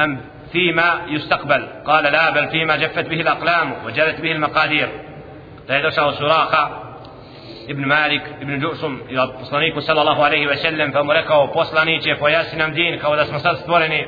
[0.00, 0.20] أم
[0.52, 4.88] فيما يستقبل؟ قال لا بل فيما جفت به الأقلام وجلت به المقادير.
[5.66, 6.80] فيدرسه سراقة
[7.68, 7.84] ابن
[10.56, 14.06] sellem pa mu rekao poslaniće pojasni nam din kao da smo sad stvoreni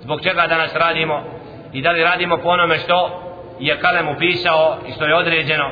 [0.00, 1.24] zbog čega danas radimo
[1.72, 3.25] i da li radimo po onome što
[3.59, 5.71] je Kalem upisao i što je određeno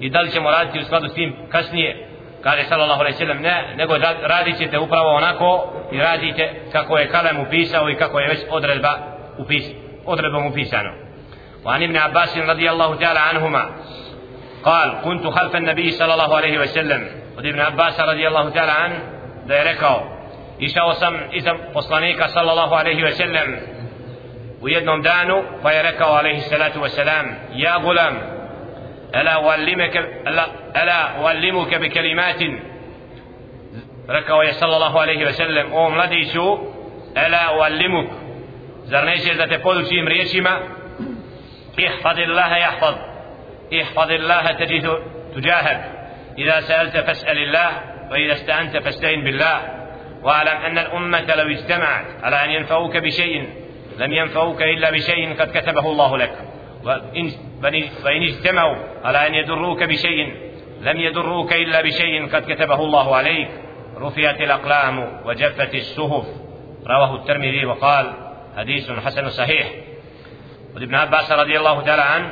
[0.00, 2.08] i da li ćemo raditi u skladu s tim kasnije
[2.42, 7.40] kaže sallallahu alaihi sallam ne nego radit ćete upravo onako i radite kako je Kalem
[7.40, 8.98] upisao i kako je već odredba
[9.38, 9.64] upis,
[10.06, 11.04] odredbom upisano
[11.64, 13.70] وعن ابن عباس رضي الله تعالى عنهما
[14.64, 18.98] قال كنت خلف النبي صلى الله عليه وسلم ابن عباس رضي الله تعالى عنه
[19.46, 20.02] da je rekao
[20.58, 23.56] išao sam iza poslanika sallallahu alaihi ve sellem
[24.61, 28.17] U jednom danu pa je rekao alaihi salatu wasalam ja gulam
[29.13, 29.99] ala uallimaka
[30.73, 32.59] ala, uallimuka bi kalimatin
[34.07, 36.57] rekao je sallallahu alaihi ve sellem o mladiću
[37.15, 38.09] ala uallimuk
[38.83, 40.59] zar nećeš da te podučim riječima
[41.77, 42.95] ihfadillaha jahfad
[43.69, 44.97] ihfadillaha teđidu
[45.35, 45.81] تجاهك
[46.37, 47.69] إذا سألت فاسأل الله
[48.11, 49.61] وإذا استعنت فاستعن بالله
[50.23, 53.49] واعلم أن الأمة لو اجتمعت على أن ينفعوك بشيء
[53.99, 56.35] لم ينفعوك إلا بشيء قد كتبه الله لك.
[56.83, 60.33] وإن, اجتمعوا على أن يدروك بشيء؟
[60.81, 63.49] لم يدروك إلا بشيء قد كتبه الله عليك.
[63.97, 66.25] رفعت الأقلام وجفت الصحف.
[66.87, 68.05] رواه الترمذي وقال
[68.57, 69.67] حديث حسن صحيح.
[70.75, 72.29] وابن عباس رضي الله تعالى عنه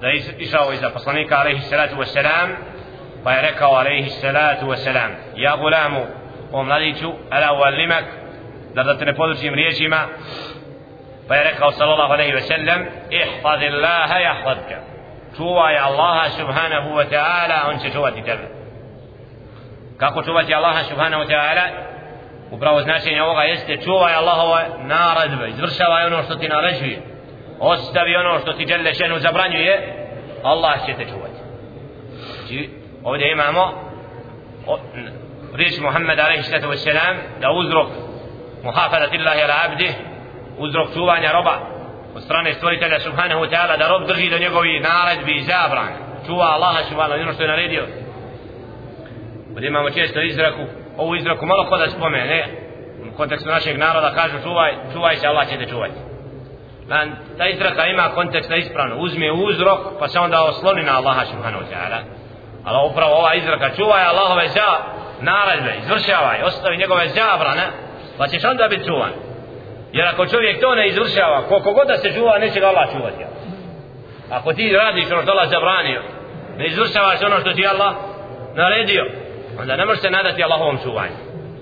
[0.00, 2.48] da je išao iza poslanika alaihi salatu wasalam
[3.24, 6.06] pa je rekao alaihi salatu wasalam ja gulamu
[6.52, 7.70] o mladiću ala
[8.74, 10.06] da da te ne podučim riječima
[11.28, 14.76] rekao sallallahu alaihi wa sallam ihfad Allaha jahfadka
[15.36, 18.48] čuvaj Allaha subhanahu wa ta'ala on će čuvati tebe
[19.96, 21.62] kako čuvati Allaha subhanahu wa ta'ala
[22.50, 27.02] upravo značenje ovoga jeste čuvaj Allahova naredbe izvršavaj ono što ti naređuje
[27.60, 29.94] ostavi ono što ti žele šenu zabranjuje
[30.42, 31.40] Allah će te čuvati
[32.36, 32.70] znači
[33.04, 33.72] ovdje imamo
[35.54, 37.88] riječ Muhammed alaihi sallatu wassalam da uzrok
[38.64, 39.92] muhafadati Allahi ala abdih
[40.58, 41.54] uzrok čuvanja roba
[42.14, 45.92] od strane stvoritelja subhanahu wa ta'ala da rob drži do njegovi naredbi i zabran
[46.26, 47.84] čuva Allaha subhanahu ono što je naredio.
[49.54, 50.62] Ovdje imamo često izraku
[50.96, 52.48] ovu izraku malo ko da spomene
[53.12, 55.98] u kontekstu našeg naroda kažu čuvaj, čuvaj se Allah će te čuvati.
[56.88, 58.96] Man, ta izraka ima kontekst ispravno.
[58.96, 61.98] Uzme uzrok pa se onda osloni na Allaha subhanahu wa ta'ala.
[62.64, 64.68] Ali upravo ova izraka čuvaj Allahove za
[65.20, 67.66] naredbe izvršavaj ostavi njegove zabrane
[68.18, 69.27] pa ćeš onda biti čuvan
[69.92, 73.24] jer ako čovjek to ne izvršava koliko god da se čuva neće ga Allah čuvati
[74.30, 76.02] ako ti radiš ono što Allah zabranio
[76.58, 77.94] ne izvršavaš ono što ti Allah
[78.54, 79.04] naredio
[79.60, 81.16] onda ne možeš se nadati Allahovom čuvanju.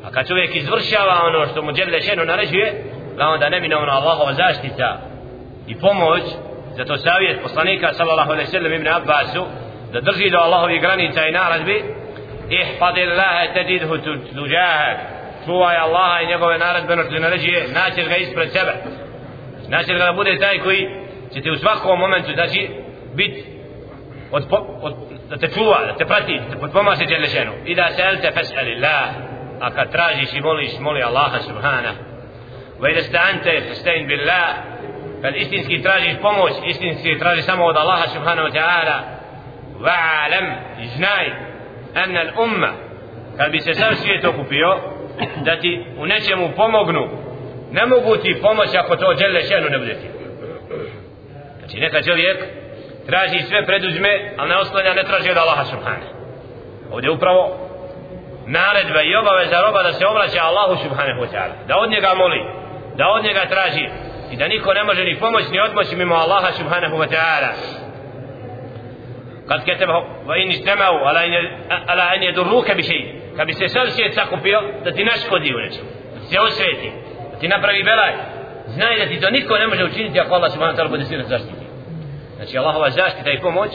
[0.05, 2.85] A kad čovjek izvršava ono što mu djelje šenu naređuje
[3.17, 4.99] da onda neminovno Allahova zaštita
[5.67, 6.23] i pomoć
[6.77, 9.47] zato savjet poslanika sallallahu alaihi sallam ibn Abbasu
[9.93, 11.85] da drži do Allahovih granica i naredbi
[12.51, 13.99] ihfadillaha tajidhu
[14.35, 15.16] tujahak
[15.47, 18.73] čuvaj Allaha i njegove naredbe što naređuje naćeš ga ispred sebe
[19.69, 20.89] naćeš ga da bude taj koji
[21.35, 22.71] će ti u svakom momentu znači
[23.15, 23.47] bit
[24.31, 24.45] od,
[24.83, 24.95] od,
[25.31, 28.77] da te čuva, da te prati, da te potpomaže Đelešenu i da se elte fes'ali
[28.77, 29.09] Allah
[29.61, 31.93] a kad tražiš i moliš, moli Allaha subhana
[32.81, 34.55] wa ida sta'ante fasta'in billah
[35.23, 38.97] kad istinski tražiš pomoć istinski tražiš samo od Allaha subhana wa ta'ala
[39.81, 40.47] wa'alam
[40.97, 41.27] znaj
[41.95, 42.71] anna al-umma
[43.37, 44.96] kad bi se sav svijet okupio
[45.45, 47.09] da ti u nečemu pomognu.
[47.73, 50.09] Ne mogu ti pomoći ako to dželle šenu ne bude ti.
[51.59, 52.39] Znači neka čovjek
[53.07, 56.07] traži sve preduzme ali ne oslanja ne traži od Allaha subhane
[56.93, 57.43] ovdje upravo
[58.47, 62.41] naredba i obaveza roba da se obraća Allahu subhanahu wa ta'ala da od njega moli
[62.97, 63.85] da od njega traži
[64.33, 67.51] i da niko ne može ni pomoći ni odmoći mimo Allaha subhanahu wa ta'ala.
[69.49, 69.93] Kad keteba
[70.27, 71.21] va in istemau ala,
[71.87, 72.23] ala an
[73.37, 76.27] yadurruka bi kad bi se sad svijet sakupio da ti naškodi u nečemu da ti
[76.27, 76.93] se osveti
[77.33, 78.13] da ti napravi belaj.
[78.67, 81.67] Znaj da ti to niko ne može učiniti ako Allah subhanahu ta'ala bude sve zaštiti.
[82.37, 83.71] Znači Allahova zaštita i pomoć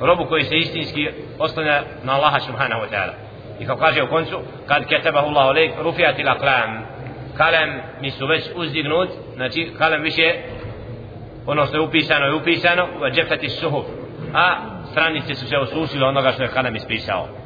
[0.00, 3.14] robu koji se istinski oslanja na Allaha subhanahu wa ta'ala.
[3.60, 6.80] I kao kaže u koncu kad ketebahu Allah olejk rufijati l'aklam
[7.36, 10.34] kalem mi su već uzdignut znači kalem više
[11.46, 13.86] ono što je upisano je upisano u džefati suhuf.
[14.34, 14.56] A
[14.90, 17.39] stranice su se osušile onoga što je kalem ispisao.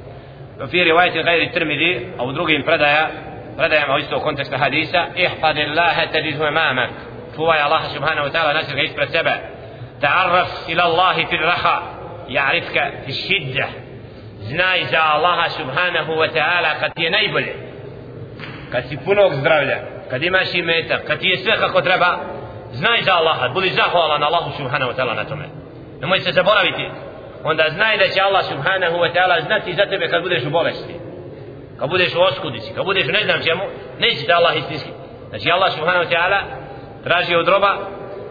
[0.60, 3.10] وفي رواية غير الترمذي أو درقهم فردايا
[3.58, 5.26] فردايا ما وجدته كونتكست حديثة.
[5.26, 6.90] احفظ الله تجده أمامك.
[7.36, 9.40] فهو يا الله سبحانه وتعالى نسل غير سبع
[10.00, 11.82] تعرف إلى الله في الرخاء.
[12.28, 13.66] يعرفك في الشدة.
[14.38, 17.46] زنا إذا الله سبحانه وتعالى قد ينيبل
[18.74, 22.20] قد يبنوك زدرولة قد يماشي ميتا قد يسرق قدربا.
[22.72, 23.46] زنا إذا الله.
[23.46, 23.84] بل إذا
[24.28, 25.48] الله سبحانه وتعالى نتمنى
[26.02, 26.90] لما يتزبرا بيتي
[27.44, 30.94] onda znaj da će Allah subhanahu wa ta'ala znati za tebe kad budeš u bolesti.
[31.78, 33.64] Kad budeš u oskudici kad budeš ne znam čemu
[33.98, 34.90] neće te Allah istinski.
[35.28, 36.40] Znači Allah subhanahu wa ta'ala
[37.04, 37.72] traži od roba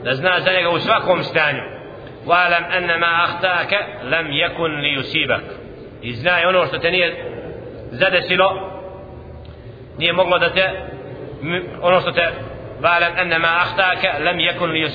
[0.03, 1.63] da zna za njega u svakom stanju.
[2.25, 5.03] Wa'lam anna ma akhtaka lam yakun li
[6.01, 7.25] i znaj ono što te nije
[7.91, 8.47] zadesilo
[9.97, 10.71] nije moglo da te
[11.81, 12.31] ono što te
[12.81, 14.91] wa'lam anna ma akhtaka lam yakun li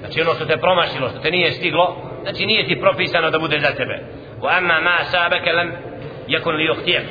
[0.00, 3.58] znači ono što te promašilo što te nije stiglo znači nije ti propisano da bude
[3.58, 3.98] za tebe.
[4.40, 5.72] Wa amma ma sabaka lam
[6.28, 7.06] yakun li yukhtiyak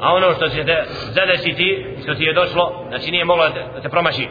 [0.00, 3.88] a ono što će te zadesiti što ti je došlo znači nije moglo da te
[3.88, 4.28] promaši.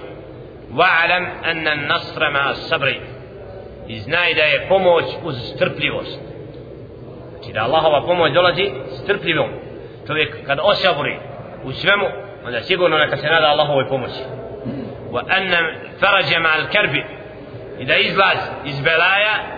[0.71, 2.99] Wa'lam anna an-nasra ma as-sabri.
[3.87, 6.19] I znaj da je pomoć uz strpljivost.
[7.31, 8.71] Znači da Allahova pomoć dolazi
[9.03, 9.49] strpljivom.
[10.07, 11.17] Čovjek kad osaburi
[11.63, 12.05] u svemu
[12.45, 14.19] onda sigurno neka se nada Allahovoj pomoći.
[15.11, 15.57] Wa anna
[15.99, 17.03] faraja ma al-karbi
[17.79, 19.54] i da izlaz iz belaja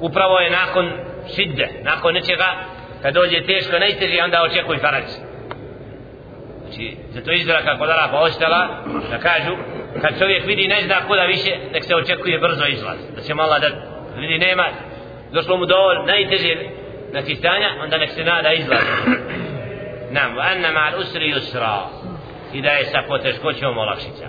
[0.00, 0.92] upravo je nakon
[1.34, 2.48] šidde nakon nečega
[3.02, 5.04] kad dođe teško najteže onda očekuj farađ
[6.62, 8.68] znači zato izbira kako dara pa ostala
[9.10, 9.56] da kažu
[10.00, 13.58] kad čovjek vidi ne zna kuda više nek se očekuje brzo izlaz da će mala
[13.58, 13.68] da
[14.16, 14.64] vidi nema
[15.32, 16.54] došlo mu do najteže
[17.12, 18.84] nakistanja onda nek se nada izlaz
[20.10, 21.78] nam wa anna ma'al usri yusra.
[22.52, 24.26] I da je sa poteškoćom olakšica.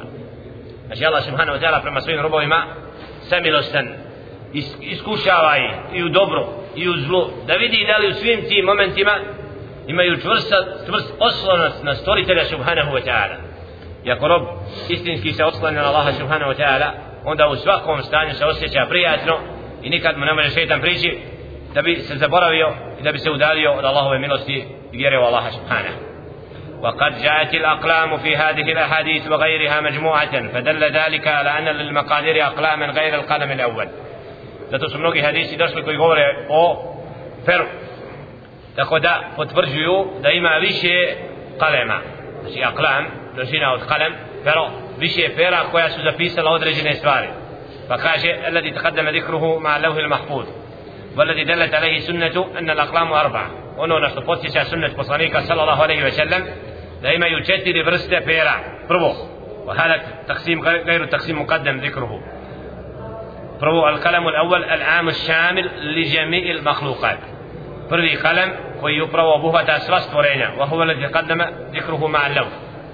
[0.86, 2.66] Znači Allah subhanahu wa ta'ala prema svojim robovima
[3.30, 3.88] samilostan
[4.82, 5.58] iskušava
[5.94, 9.12] i u dobro i u zlu da vidi da li u svim tim momentima
[9.88, 10.54] imaju čvrst,
[10.86, 13.36] čvrst oslonac na stvoritelja subhanahu wa ta'ala
[14.04, 14.44] i ako rob
[14.90, 16.92] istinski se oslanja na Allaha subhanahu wa ta'ala
[17.26, 19.38] onda u svakom stanju se osjeća prijatno
[19.84, 21.18] i nikad mu ne može šeitan prići
[21.74, 25.22] da bi se zaboravio i da bi se udalio od Allahove milosti i vjere u
[25.22, 26.08] Allaha subhanahu
[26.82, 33.16] وقد جاءت الأقلام في هذه الأحاديث وغيرها مجموعة فدل ذلك على أن للمقادير أقلاما غير
[33.16, 33.88] القلم الأول
[34.72, 36.94] zato su mnogi hadisi došli koji govore o
[37.46, 37.66] feru
[38.76, 41.16] tako da potvrđuju da ima više
[41.60, 42.00] kalema
[42.42, 47.28] znači aklam množina od kalem pero više pera koja su zapisala određene stvari
[47.88, 50.46] pa kaže الذي تقدم ذكره مع اللوح المحفوظ
[51.18, 56.04] والذي دلت عليه سنة أن الأقلام أربعة ono na što podsjeća sunnet poslanika sallallahu alaihi
[56.04, 56.44] ve sellem
[57.02, 58.54] da imaju četiri vrste pera
[58.88, 59.16] prvo
[59.68, 62.20] وهذا تقسيم غير تقسيم مقدم ذكره
[63.60, 67.20] prvo القلم الأول العام الشامل لجميع المخلوقات
[67.90, 68.50] prvi kalem
[68.82, 72.48] koji upravo obuhvata sva stvorenja wa huwa alladhi qaddama dhikruhu ma'a al-lawh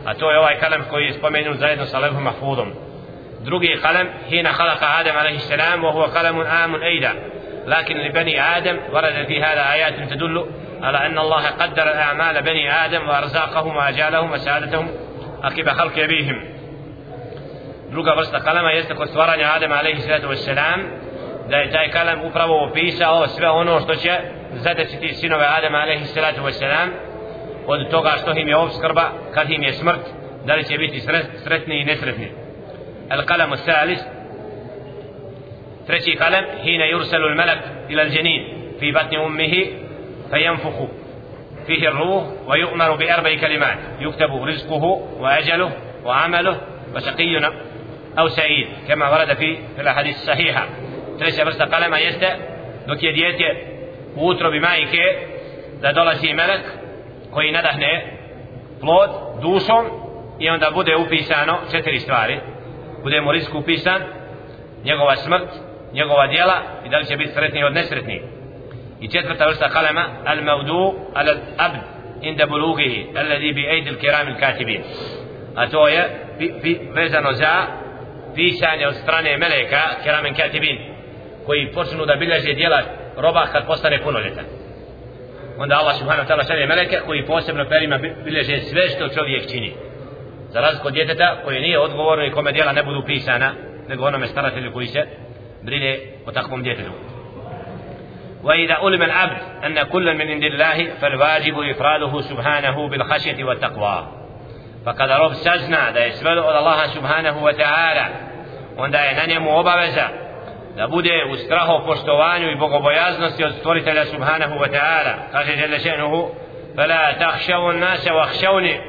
[0.06, 2.70] a to je ovaj kalem koji je spomenut zajedno sa levhom mahfudom
[3.44, 7.12] drugi kalem hina khalaqa adam alayhi salam wa huwa kalamun amun aida
[7.68, 10.46] لكن لبني آدم ورد في هذا آيات تدل
[10.82, 14.88] على أن الله قدر أعمال بني آدم وأرزاقهم وأجالهم وسعادتهم
[15.44, 16.53] عقب خلق أبيهم
[17.94, 19.48] druga vrsta kalama jeste kod stvaranja
[20.00, 20.80] salatu wassalam
[21.50, 24.12] da je taj kalam upravo opisao sve ono što će
[24.54, 25.46] zadesiti sinove
[26.06, 26.90] salatu wassalam
[27.68, 29.04] od toga što im je obskrba
[29.34, 30.06] kad im je smrt
[30.46, 31.00] da li će biti
[31.44, 32.28] sretni i nesretni
[33.12, 34.02] القلم الثالث
[35.88, 38.42] treći kalam hina yursalu al-malak ila al-janin
[38.80, 39.74] fi batni ummihi
[40.30, 40.88] fayanfukhu
[41.68, 44.84] فيه الروح ويؤمر بأربع كلمات يكتب رزقه
[45.20, 45.72] وأجله
[46.06, 46.58] وعمله
[46.96, 47.40] وشقي
[48.19, 50.67] أو سعيد كما ورد في في الأحاديث الصحيحة
[51.19, 52.37] treća vrsta kalema jeste
[52.87, 53.57] dok je dijete
[54.17, 55.05] u utrobi majke
[55.81, 56.61] da dolazi melek
[57.31, 58.13] koji nadahne
[58.81, 59.11] plod
[59.43, 59.85] dušom
[60.39, 62.41] i onda bude upisano četiri stvari
[63.03, 64.03] bude mu risk upisan
[64.85, 65.49] njegova smrt
[65.93, 68.23] njegova djela i da li će biti sretni od nesretni
[69.01, 71.79] i četvrta vrsta kalema al maudu al abd
[72.23, 74.83] inda bulugihi alladhi bi aidi al kiram al katibin
[75.57, 76.09] a to je
[76.95, 77.67] vezano za
[78.36, 80.78] pisanje od strane meleka kiramen katibin
[81.46, 82.82] koji počnu da bilježe djela
[83.18, 84.46] roba kad postane punoljetan
[85.58, 89.74] onda Allah subhanahu ta'ala šalje meleke koji posebno perima bilježe sve što čovjek čini
[90.50, 93.54] za razliku od djeteta koji nije odgovorno i kome djela ne budu pisana
[93.90, 95.06] nego onome staratelju koji se
[95.62, 96.92] brine o takvom djetetu
[98.44, 104.23] وإذا ألم العبد أن كل من عند الله فالواجب إفراده سبحانه بالخشية والتقوى
[104.87, 108.07] فقد رب سزنا دا يسبل الله سبحانه وتعالى
[108.77, 110.09] onda je na njemu obaveza
[110.77, 116.29] da bude u strahu poštovanju i bogobojaznosti od stvoritelja subhanahu wa ta'ala kaže žele še'nuhu
[116.77, 118.81] fala tahšavu nasa vahšavni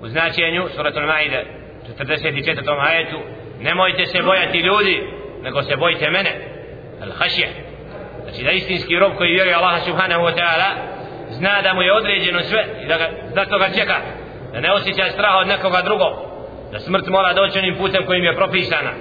[0.00, 1.44] u značenju suratul maide
[1.98, 2.86] 44.
[2.88, 3.18] ajetu
[3.60, 5.02] nemojte se bojati ljudi
[5.42, 6.30] nego se bojite mene
[7.02, 7.48] al hašje
[8.22, 10.70] znači da istinski rob koji vjeruje Allaha subhanahu wa ta'ala
[11.30, 13.96] zna da mu je određeno sve i da, ga, da to ga čeka
[14.53, 16.13] da ne osjećaj straha od nekoga drugog.
[16.71, 18.91] Da smrt mora doći onim putem kojim je propisana.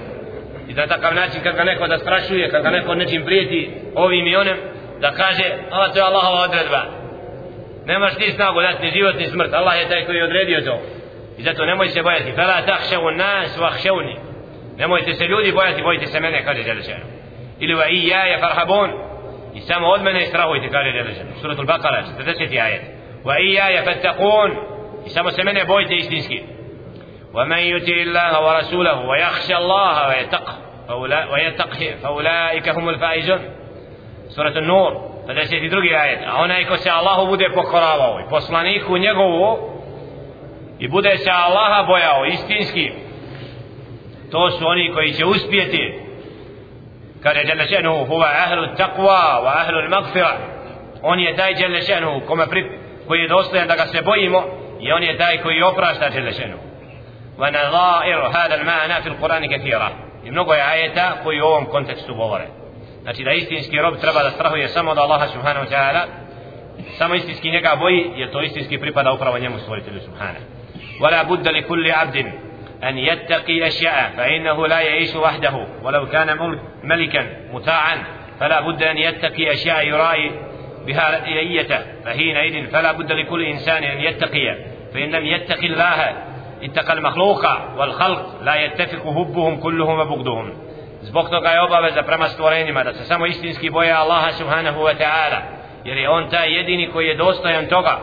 [0.68, 4.26] I da takav način kad ga neko da strašuje kad ga neko nečim prijeti ovim
[4.26, 4.56] i onim
[5.00, 6.82] da kaže ova to je Allahova odredba.
[7.86, 9.52] Nemaš ti snagu dati ni život ni smrt.
[9.52, 10.80] Allah je taj koji je odredio to.
[11.38, 12.32] I zato nemoj se bojati.
[12.32, 14.16] Fela tahšavu nas vahšavni
[14.80, 17.04] nemojte se ljudi bojati bojite se mene kaže Đelešanu.
[17.60, 18.90] Ili va i ja je farhabon
[19.54, 21.30] i samo od mene strahujte kaže Đelešanu.
[21.40, 22.62] Suratul Bakara 40.
[22.62, 22.82] ajet.
[23.24, 24.50] Va i ja je fattakun
[25.06, 26.42] i samo se mene bojite istinski
[27.34, 30.58] ومن يطع الله ورسوله ويخشى الله ويتقه
[31.32, 33.40] ويتقه فأولئك هم الفائزون
[34.28, 35.94] سورة النور 52.
[35.94, 39.58] ajet a onaj ko se Allahu bude pokoravao i poslaniku njegovu
[40.78, 42.92] i bude se Allaha bojao istinski
[44.30, 45.94] to su oni koji će uspjeti
[47.22, 50.32] kaže jalla še'nuhu huwa ahlu taqwa wa ahlu al-maghfira
[51.02, 52.20] on je taj jalla še'nuhu
[53.06, 56.62] koji je dostojan da ga se bojimo i on je taj koji oprašta še'nuhu
[57.38, 59.90] wa nadha'ir hada al-ma'na fi al-Qur'an kathira
[60.24, 62.46] i mnogo je ajeta koji u ovom kontekstu govore
[63.02, 66.02] znači da istinski rob treba da strahuje samo od Allaha subhanahu ta'ala
[66.98, 70.44] samo istinski njega boji jer to istinski pripada upravo njemu stvoritelju subhanahu
[71.00, 72.16] ولا بد لكل عبد
[72.84, 78.04] أن يتقي أشياء فإنه لا يعيش وحده ولو كان ملكا مطاعا
[78.40, 80.30] فلا بد أن يتقي أشياء يرائي
[80.86, 84.56] بها رئيته فحينئذ فلا بد لكل إنسان أن يتقي
[84.94, 86.16] فإن لم يتقي الله
[86.62, 90.52] اتقى المخلوق والخلق لا يتفق هبهم كلهم وبغضهم
[91.02, 95.40] zbog toga je obaveza prema stvorenjima da se samo istinski boje Allaha subhanahu wa ta'ala
[95.84, 97.98] jer je on taj jedini koji je dostojan toga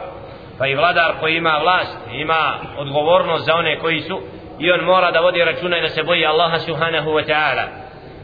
[0.58, 4.22] pa i vladar koji ima vlast ima odgovornost za one koji su
[4.60, 7.64] i on mora da vodi računa i da se boji Allaha subhanahu wa ta'ala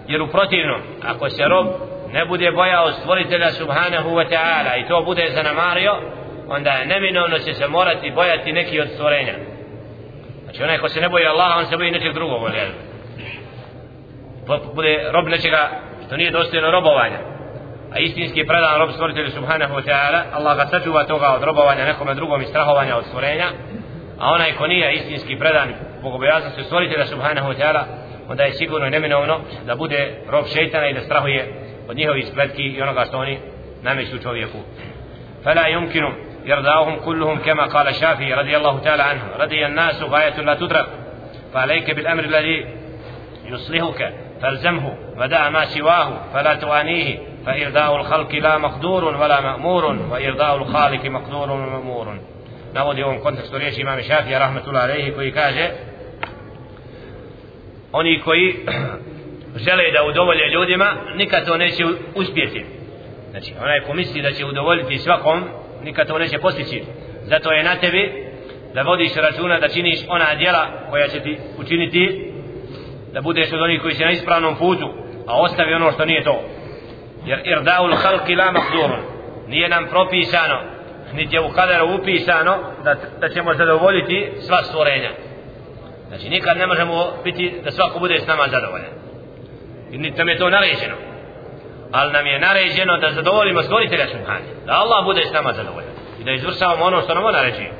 [0.07, 1.67] jer u protivnom ako se rob
[2.13, 5.93] ne bude bojao stvoritelja subhanahu wa ta'ala i to bude zanamario
[6.47, 9.33] onda je neminovno će se morati bojati neki od stvorenja.
[10.43, 12.41] Znači onaj ko se ne boji Allaha on se boji nečeg drugog
[14.73, 15.69] bude rob nečega
[16.05, 17.19] što nije dostojno robovanja
[17.93, 22.13] a istinski predan rob stvoritelju subhanahu wa ta'ala Allah ga sačuva toga od robovanja nekome
[22.13, 23.47] drugom i strahovanja od stvorenja
[24.19, 27.83] a onaj ko nije istinski predan bogobojaznosti stvoritelja subhanahu wa ta'ala
[28.29, 32.63] onda je sigurno i neminovno da bude rob šeitana i da strahuje od njihovih spletki
[32.63, 33.37] i onoga što oni
[33.83, 34.57] nameću čovjeku.
[35.45, 36.13] فلا يمكن
[36.45, 40.87] يرضاهم كلهم كما قال الشافعي رضي الله تعالى عنه رضي الناس غاية لا تدرك
[41.53, 42.65] فعليك بالأمر الذي
[43.45, 51.05] يصلحك فالزمه ودع ما سواه فلا توانيه فإرضاء الخلق لا مقدور ولا مأمور وإرضاء الخالق
[51.05, 52.17] مقدور ومأمور
[52.73, 55.69] navodi u ovom kontekstu riječi imam Šafija rahmetullah alaihi koji kaže
[57.91, 58.55] oni koji
[59.55, 61.83] žele da udovolje ljudima nikad to neće
[62.15, 62.65] uspjeti.
[63.31, 65.43] Znači onaj ko misli da će udovoljiti svakom
[65.83, 66.83] nikad to neće postići.
[67.23, 68.33] Zato je na tebi
[68.73, 72.31] da vodiš računa da činiš ona djela koja će ti učiniti
[73.13, 74.93] da budeš od onih koji će na ispravnom putu
[75.27, 76.41] a ostavi ono što nije to.
[77.25, 79.01] Jer irdaul halki la makdurun
[79.47, 80.59] nije nam propisano
[81.13, 85.11] niti je u kaderu upisano da, da ćemo zadovoljiti sva stvorenja.
[86.07, 89.02] Znači nikad ne možemo biti da svako bude s nama zadovoljan
[89.93, 90.95] i niti nam je to naređeno.
[91.91, 95.93] Ali nam je naređeno da zadovoljimo stvoritelja subhanje da Allah bude s nama zadovoljan.
[96.19, 97.71] I da izvršavamo ono što nam on naređuje.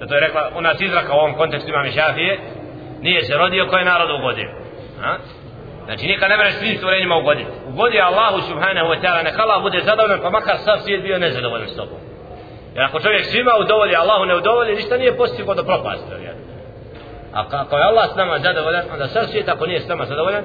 [0.00, 2.38] Zato je rekla u nas izraka u ovom kontekstu imam šafije
[3.00, 4.50] nije se rodio koji narod ugodio
[5.00, 5.16] ha?
[5.84, 7.50] znači nikad ne možeš svim stvorenjima ugoditi.
[7.68, 11.68] Ugodi Allahu subhanahu wa ta'ala neka Allah bude zadovoljan pa makar sav svijet bio nezadovoljan
[11.68, 11.98] s tobom.
[12.74, 16.12] Jer ako čovjek svima udovolji Allahu ne udovolji ništa nije postigao do propasti
[17.34, 20.44] a ako je Allah s nama zadovoljan onda sav svijet ako nije s nama zadovoljan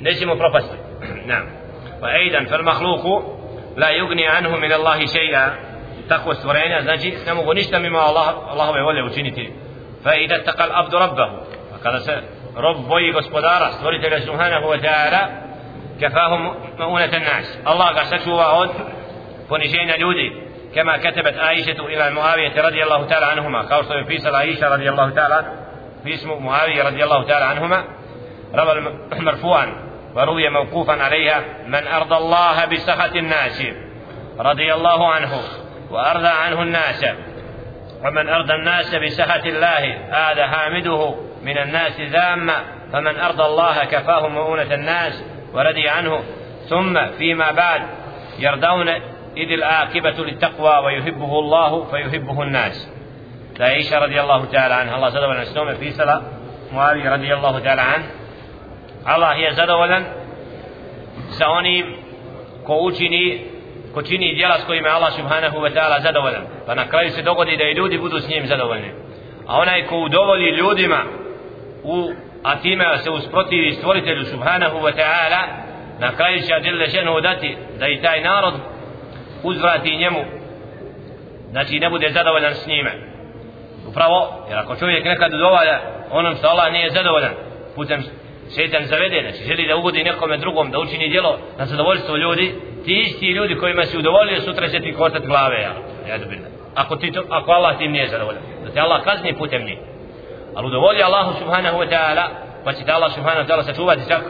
[0.00, 0.76] نجم بروفيسور
[1.26, 1.46] نعم.
[2.02, 3.34] وأيضا فالمخلوق
[3.76, 5.54] لا يغني عنه من الله شيئا.
[6.10, 7.14] تقوى السورين نجي.
[7.28, 8.52] نمو غنشنا مما الله.
[8.52, 9.52] الله يولي وشينتي
[10.04, 11.30] فإذا اتقى الأبد ربه.
[11.72, 12.22] فقال
[12.56, 13.70] ربوي غسبدارا.
[13.70, 15.42] سورة سبحانه وتعالى
[16.00, 17.58] كفاهم مؤونة الناس.
[17.68, 18.70] الله قال وعود عود
[19.50, 20.32] فنشينا لودي
[20.74, 23.60] كما كتبت عائشة إلى معاوية رضي الله تعالى عنهما.
[23.62, 25.52] قال صلى عائشة رضي الله تعالى
[26.04, 27.84] في اسم معاوية رضي الله تعالى عنهما.
[28.54, 29.72] روى مرفوعا
[30.14, 33.62] وروي موقوفا عليها من أرضى الله بسخط الناس
[34.38, 35.40] رضي الله عنه
[35.90, 37.04] وأرضى عنه الناس.
[38.04, 44.74] ومن أرضى الناس بسخط الله هذا حامده من الناس ذاما فمن أرضى الله كفاه مؤونة
[44.74, 46.22] الناس ورضي عنه.
[46.68, 47.82] ثم فيما بعد
[48.38, 48.88] يرضون
[49.36, 52.90] إذ العاقبة للتقوى ويحبه الله فيحبه الناس.
[53.60, 54.96] عائشة رضي الله تعالى عنها.
[54.96, 56.22] الله زاد ولا في صلاة
[56.72, 58.04] معاوية رضي الله تعالى عنه.
[59.04, 60.04] Allah je zadovoljan
[61.30, 61.96] sa onim
[62.66, 63.54] ko učini
[63.94, 66.44] ko čini djela s kojima Allah subhanahu wa ta'ala zadovoljan.
[66.66, 68.90] Pa na kraju se dogodi da i ljudi budu s njim zadovoljni.
[69.46, 71.00] A onaj ko udovoli ljudima
[71.82, 75.42] u a time se usprotivi stvoritelju subhanahu wa ta'ala
[76.00, 78.54] na kraju će Adjele ženu dati da i taj narod
[79.42, 80.24] uzvrati njemu
[81.50, 82.92] znači ne bude zadovoljan s njime.
[83.88, 85.80] Upravo jer ako čovjek nekad udovolja
[86.10, 87.32] onom što Allah nije zadovoljan
[87.74, 88.04] putem
[88.54, 93.04] šeitan zavede znači želi da ugodi nekome drugom da učini djelo na zadovoljstvo ljudi ti
[93.06, 95.74] isti ljudi kojima si udovoljio sutra će ti kostati glave ja,
[96.08, 96.18] ja
[96.74, 98.42] ako, ti to, ako Allah tim nije zadovoljan.
[98.64, 99.78] Da te Allah kazni putem njih.
[100.54, 102.24] Ali udovolji Allahu subhanahu wa ta'ala
[102.64, 104.22] pa će te Allah subhanahu wa ta'ala sačuvati čak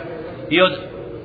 [0.51, 0.73] i od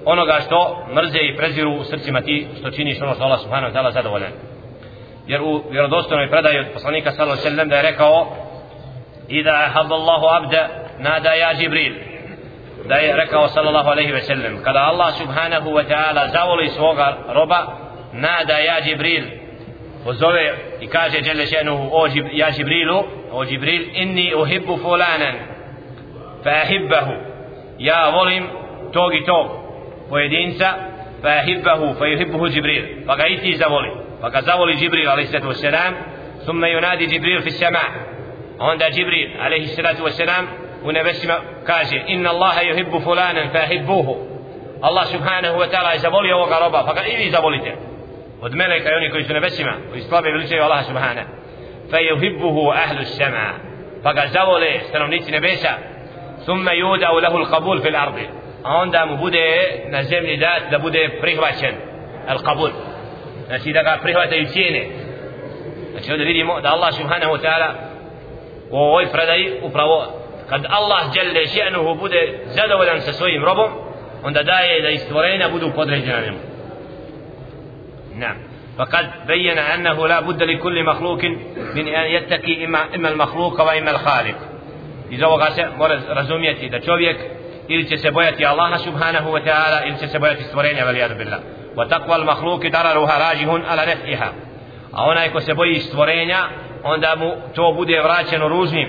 [0.06, 3.78] onoga što mrze i preziru u srcima ti što činiš ono što Allah subhanahu wa
[3.78, 4.32] ta'ala zadovoljan.
[5.28, 8.36] Jer u vjerodostojnoj predaji od poslanika sallallahu alejhi ve sellem da je rekao
[9.28, 10.70] ida ahabba Allahu abda
[11.00, 11.94] nada ja Jibril.
[12.88, 17.68] Da je rekao sallallahu alejhi ve sellem kada Allah subhanahu wa ta'ala zavoli svoga roba
[18.14, 19.24] nada ja Jibril
[20.04, 25.36] pozove i kaže dželle šenuhu o ja Jibrilu o Jibril inni uhibbu fulanan
[26.44, 27.14] fa ahibbahu
[27.80, 28.48] ja volim
[28.94, 29.48] tog i tog
[30.10, 30.74] pojedinca
[31.22, 35.48] fa ahibbahu fa yuhibbuhu Jibril pa ga i ti zavoli فقد زول جبريل عليه الصلاة
[35.48, 35.96] والسلام
[36.46, 37.90] ثم ينادي جبريل السماء
[38.60, 40.48] عند جبريل عليه الصلاة والسلام
[40.84, 41.34] ونبسم
[41.68, 44.28] كاشي إن الله يحب فلانا فأحبوه
[44.86, 47.76] الله سبحانه وتعالى يزبولي وقربا فقال إذي زبولته
[48.42, 51.24] od meleka i oni koji su nebesima koji slabe veličaju Allaha subhana
[51.92, 53.54] fa yuhibbuhu ahlu sama
[54.04, 55.74] pa ga zavole stanovnici nebesa
[56.46, 58.30] thumma yudau lahu alqabul fil ardi
[58.64, 59.46] a onda mu bude
[59.90, 61.76] na zemlji dat da bude prihvaćen
[62.28, 62.72] alqabul
[63.48, 64.88] znači da ga prihvataju cijene
[65.92, 67.74] znači ovdje vidimo da Allah subhanahu wa ta'ala
[68.72, 73.71] u ovoj predaji upravo kad Allah jelle še'nuhu bude zadovoljan sa svojim robom
[74.23, 76.39] onda daje da istvorenja budu podređena njemu
[78.17, 78.37] نعم
[78.79, 81.25] فقد بين أنه لا بد لكل مخلوق
[81.75, 84.37] من أن يتقي إما, إما المخلوق وإما الخالق
[85.11, 85.49] إذا وغا
[85.79, 87.17] مورد رزوميتي دا čovjek
[87.69, 91.41] ili će se bojati Allaha subhanahu wa ta'ala ili će se bojati stvorenja valijadu billah
[91.77, 94.33] وتقوى المخلوق ضررها راجح على نفعها
[94.93, 96.49] a onaj ko se boji stvorenja
[96.83, 98.89] onda mu to bude vraćeno ružnim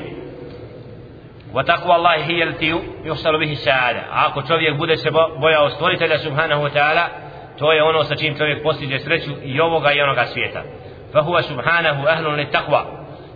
[1.54, 6.70] وتقوى الله هي التي يحصل به السعادة أقول čovjek bude se bojao stvoritelja subhanahu wa
[6.70, 7.08] ta'ala
[7.58, 9.60] to je ono sa čim čovjek postiže sreću i
[11.12, 12.86] فهو سبحانه أهل للتقوى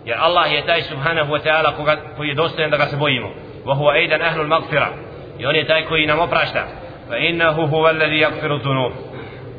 [0.05, 1.73] يا الله يتاي سبحانه وتعالى
[2.17, 3.31] koji je dostojan da ga se bojimo
[3.65, 4.93] وهو أيضا أهل المغفرة
[5.39, 6.67] i on je taj koji nama oprašta
[7.09, 8.91] فإنه هو الذي يغفر الذنوب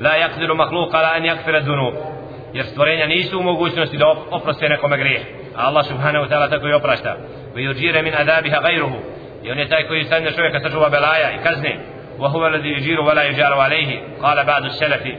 [0.00, 1.94] لا يقدر مخلوق على أن يغفر الذنوب
[2.54, 5.22] i stvorenja nisu u mogućnosti da oproste nekome grijeh
[5.68, 7.16] الله سبحانه وتعالى taj koji oprašta
[7.57, 11.42] ويجير من عذابها غيره ghayruhu i on je taj koji stane čovjeka sačuva belaja i
[11.42, 11.78] kazne.
[12.18, 15.14] Wa huwa alladhi yujiru wa la yujaru alayhi qala ba'du salafi.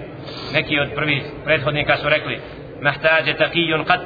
[0.53, 2.39] Neki od prvih prethodnika su rekli
[2.81, 3.99] mahtaje taqiyun qad.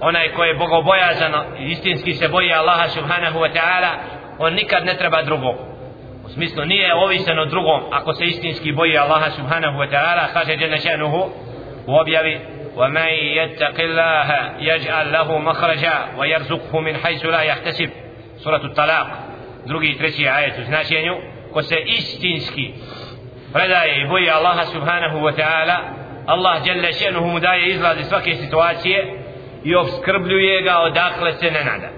[0.00, 3.90] Onaj ko je bogobojazan istinski se boji Allaha subhanahu wa ta'ala
[4.38, 5.56] on nikad ne treba drugog.
[6.24, 10.56] U smislu nije ovisan od drugom ako se istinski boji Allaha subhanahu wa ta'ala kaže
[10.60, 11.30] jalla šanuhu
[11.86, 12.40] u objavi
[12.76, 17.90] ومن يتق الله يجعل له مخرجا ويرزقه من حيث لا يحتسب
[18.36, 19.06] سورة الطلاق
[19.66, 21.16] drugi i treći ajet u značenju
[21.52, 22.72] ko se istinski
[23.52, 25.76] predaje i boji Allaha subhanahu wa ta'ala
[26.26, 29.18] Allah jalla šanuhu mu daje izlaz iz svake situacije
[29.64, 31.88] i obskrbljuje ga odakle se ne nada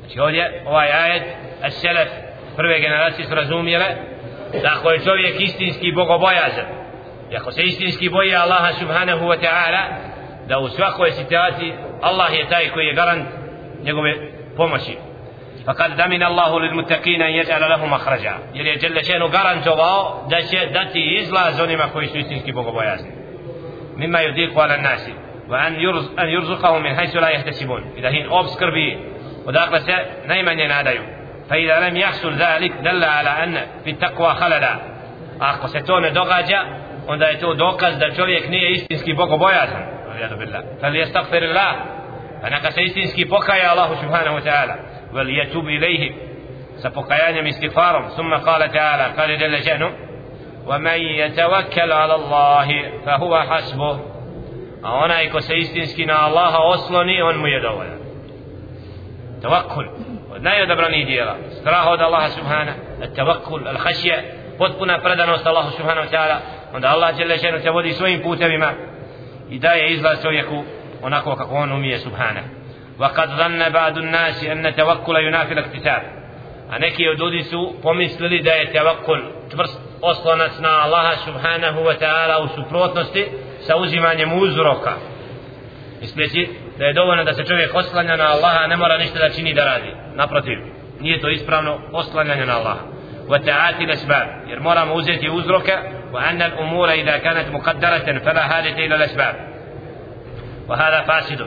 [0.00, 1.22] znači ovdje ovaj ajet
[1.62, 2.08] as-salaf
[2.56, 3.86] prve generacije su razumijele
[4.62, 6.85] da ako je čovjek istinski bogobojazan
[7.31, 9.83] i ako se istinski boji Allaha subhanahu wa ta'ala
[10.47, 13.25] da u svakoj situaciji Allah je taj koji je garant
[13.83, 14.13] njegove
[14.57, 14.97] pomoći
[15.65, 20.65] فقد دمن الله للمتقين أن يجعل لهم مخرجا jer je جل شأنه garantovao da će
[20.73, 23.11] dati izlaz onima koji su istinski bogobojazni
[23.97, 25.11] مما يضيق على الناس
[25.49, 25.73] وأن
[26.19, 28.99] أن يرزقهم من حيث لا يحتسبون إذا هين أوبسكربي
[29.45, 29.95] وداقل se
[30.27, 31.01] najmanje nadaju
[31.49, 34.79] فإذا لم يحصل ذلك دل على أن في التقوى خللا
[35.39, 36.65] ako se to ne događa
[37.08, 39.96] onda je to dokaz da čovjek nije istinski bogobojazan
[40.80, 41.72] فليستغفر الله
[42.42, 44.74] فنك se istinski pokaja Allahu subhanahu wa ta'ala
[45.12, 46.12] وليتوب إليه
[46.82, 49.90] sa pokajanjem istighfarom ثم قال تعالى قال جل شأنه
[50.66, 52.68] ومن يتوكل على الله
[53.06, 53.98] فهو حسبه
[54.82, 57.98] a onaj ko se istinski na Allaha osloni on mu je dovoljan
[59.42, 59.86] tawakkul
[60.34, 62.72] od najodabranijih dijela strah od Allaha subhana
[63.16, 64.22] tawakkul al khashya
[64.58, 66.36] potpuna predanost Allahu subhanahu wa ta'ala
[66.75, 68.71] onda Allah dželle šanu te vodi svojim putevima
[69.49, 70.63] i daje izlaz čovjeku
[71.01, 72.41] onako kako on umije subhana
[72.99, 76.01] وقد ظن بعض الناس أن التوكل ينافي الاكتساب
[76.71, 79.19] a neki od ljudi su pomislili da je tevakkul
[79.51, 83.27] čvrst oslonac na Allaha subhanahu wa ta'ala u suprotnosti
[83.59, 84.93] sa uzimanjem uzroka
[86.01, 89.53] misleći da je dovoljno da se čovjek oslanja na Allaha ne mora ništa da čini
[89.53, 90.57] da radi naprotiv
[90.99, 92.83] nije to ispravno oslanjanje na Allaha
[93.27, 95.73] wa ta'ati l'asbab jer moramo uzeti uzroke
[96.12, 99.34] وأن الأمور إذا كانت مقدرة فلا حاجة إلى الأسباب.
[100.68, 101.40] وهذا فاسد.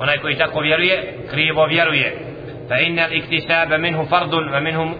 [0.00, 2.14] onaj ko i tako vjeruje krivo vjeruje
[2.70, 4.96] فإن الاكتساب منه فرض ومنه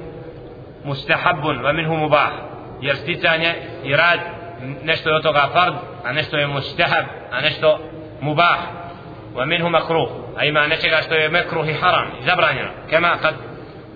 [0.85, 2.31] مستحب ومنه مباح.
[2.83, 3.53] jer stjecanje
[3.95, 4.21] i rad
[4.85, 5.77] نشتو يطغى فرض
[6.07, 7.79] ونشتو مستحب ونشتو
[8.23, 8.71] مباح
[9.35, 10.35] ومنه مكروه.
[10.41, 13.37] أي ما نشتغى شتو مكروه حرام زبراني كما قد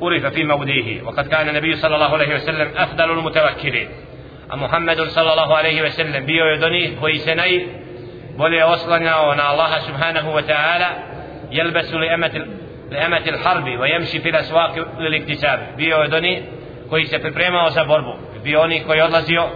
[0.02, 3.88] عرف في موديه وقد كان النبي صلى الله عليه وسلم أفضل المتوكلين.
[4.50, 7.66] صلى الله عليه وسلم أفضل المتوكلين محمد صلى الله عليه وسلم بيو يدني كويسني
[8.38, 10.90] بولي أصلنا ونا الله سبحانه وتعالى
[11.50, 12.46] يلبس لأمة
[12.90, 16.42] لأمة الحرب ويمشي في الأسواق للاكتساب بيو يدني
[16.90, 18.14] koji se pripremao za borbu
[18.44, 19.48] bio oni koji odlazio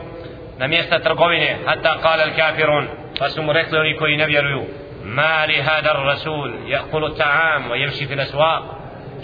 [0.58, 4.62] na mjesta trgovine hatta kala al kafirun pa su mu rekli oni koji ne vjeruju
[5.04, 8.62] ma li hada rasul yakulu ta'am wa yamshi fil aswaq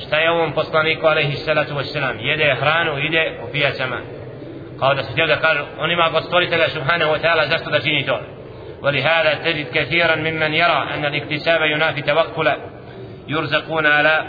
[0.06, 3.96] šta je ovom poslaniku alaihi salatu wassalam jede hranu ide u pijacama
[4.78, 8.04] kao da su htjeli da kažu onima gospoditelja subhanahu wa ta'ala zašto da čini
[8.84, 12.56] ولهذا تجد كثيرا ممن يرى أن الاكتساب ينافي توكلا
[13.28, 14.24] يرزقون على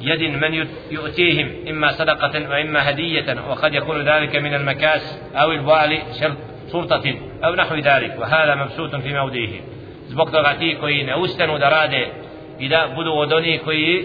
[0.00, 6.36] يد من يؤتيهم إما صدقة وإما هدية وقد يكون ذلك من المكاس أو البوال شرط
[6.72, 9.48] سلطة أو نحو ذلك وهذا مبسوط في موضعه.
[10.06, 12.06] زبقت غتي كي نوستن درادة
[12.60, 14.04] إذا بدو ودوني كي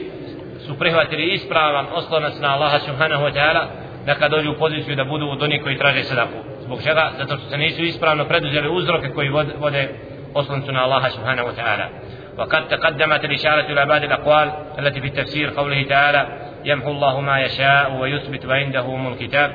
[0.58, 3.68] سبرهوة رئيس براوان أصلا نسنا الله سبحانه وتعالى
[4.06, 7.12] da kad dođu u poziciju da budu od onih koji traže sadaku zbog čega?
[7.18, 9.30] zato što se nisu ispravno preduzeli uzroke koji
[9.60, 9.90] vode
[10.34, 11.88] osloncu na Allaha subhanahu wa ta'ala
[12.38, 16.28] وقد تقدمت الإشارة إلى بعض الأقوال التي في التفسير قوله تعالى
[16.66, 19.52] يمحو الله ما يشاء ويثبت وعنده أم الكتاب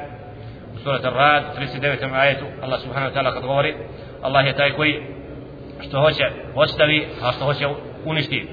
[0.85, 3.45] سورة الراد 39 آية الله سبحانه وتعالى قد
[6.01, 6.25] hoće
[6.55, 7.67] ostavi a što hoće
[8.05, 8.49] uništi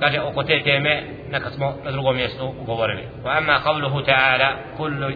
[0.00, 5.12] kaže oko te teme neka smo na drugom mjestu govorili wa amma qawluhu ta'ala kullu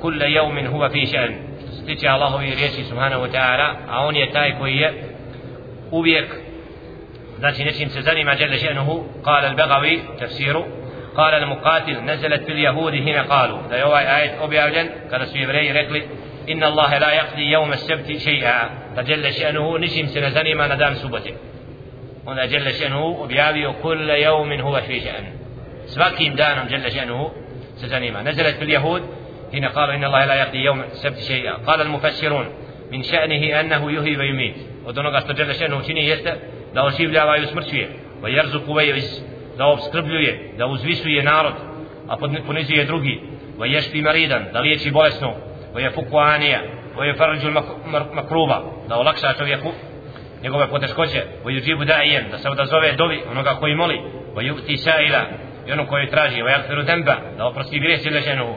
[0.00, 1.32] kull yawmin huwa fi sha'n
[1.82, 4.92] stiče Allahovi riječi subhanahu wa ta'ala a on je taj koji je
[5.90, 6.26] uvijek
[7.38, 10.66] znači nečim se zanima جل شأنه قال البغوي تفسيره
[11.16, 15.72] قال المقاتل نزلت في اليهود هنا قالوا da je ovaj ajet objavljen kada su jevreji
[15.72, 16.02] rekli
[16.48, 21.32] إن الله لا يقضي يوم السبت شيئا فجل شأنه se ne zanima na dan subote
[22.26, 25.24] onda جل شأنه objavio كل يوم هو في شأن
[25.86, 27.30] svakim danom جل شأنه
[27.76, 29.02] se zanima نزلت في اليهود
[29.54, 32.46] هنا قالوا إن الله لا يقضي يوم السبت شيئا قال المفسرون
[32.92, 34.54] من شأنه أنه يهي ويميت
[34.86, 36.34] onoga što جل شأنه čini jeste
[36.74, 37.88] da oživljava i usmrćuje
[38.22, 39.22] wa yu'izz
[39.58, 41.54] da obskrbljuje da uzvisuje narod
[42.08, 42.16] a
[42.46, 43.20] ponizuje drugi
[43.58, 45.34] wa yashfi maridan da liječi bolesno
[45.74, 46.60] wa yafuku anija
[46.96, 47.50] wa yafarju
[48.14, 49.72] makruba da olakša čovjeku
[50.42, 54.00] njegove poteškoće wa yujibu da'iyan da se odazove dovi onoga koji moli
[54.34, 55.22] wa yu'ti sa'ila
[55.66, 58.54] i ono koji traži yaghfiru dhanba da oprosti grijeh lešenuhu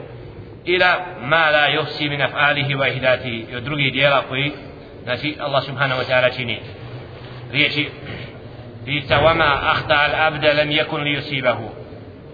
[0.64, 4.52] ila ma la yuhsi min af'alihi wa ihdatihi i od drugih dijela koji
[5.02, 6.60] znači Allah subhanahu wa ta'ala čini
[7.52, 7.88] riječi
[8.88, 11.70] في وما أخطأ العبد لم يكن ليصيبه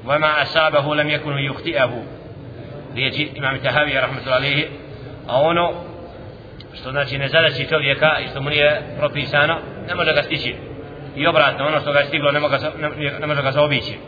[0.06, 2.04] وما أصابه لم يكن ليخطئه
[2.94, 4.66] riječi imam Tahavi rahmetullahi alejhi
[5.28, 5.72] a ono
[6.74, 9.58] što znači ne zadaći čovjeka i što mu nije propisano
[9.88, 10.54] ne može ga stići
[11.16, 13.98] i obratno ono što ga je stiglo ne može, ne, ne može ga zaobići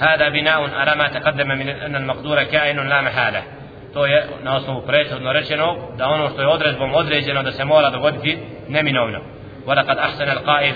[0.00, 3.42] هذا بناء على ما تقدم من أن المقدور كائن لا محالة
[3.94, 7.90] to je na osnovu prethodno rečeno da ono što je odredbom određeno da se mora
[7.90, 8.38] dogoditi
[8.68, 9.20] neminovno
[9.66, 10.74] ولقد أحسن القائل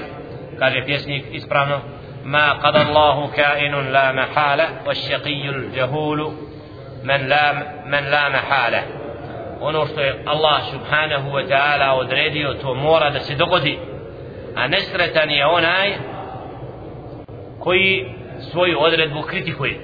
[0.59, 1.81] kaže pjesnik ispravno
[2.25, 6.33] ما قضى الله كائن لا محالة والشقي الجهول
[7.05, 7.53] من لا
[7.87, 8.83] من لا محالة
[9.61, 13.79] ono što je Allah subhanahu wa ta'ala odredio to mora da se dogodi
[14.57, 15.93] a nesretan je onaj
[17.61, 18.18] koji
[18.52, 19.80] svoju odredbu kritikuje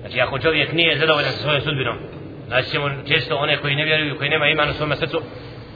[0.00, 1.96] znači ako čovjek nije zadovoljan sa svojom sudbinom
[2.46, 5.22] znači ćemo često one koji ne vjeruju koji nema iman u svom srcu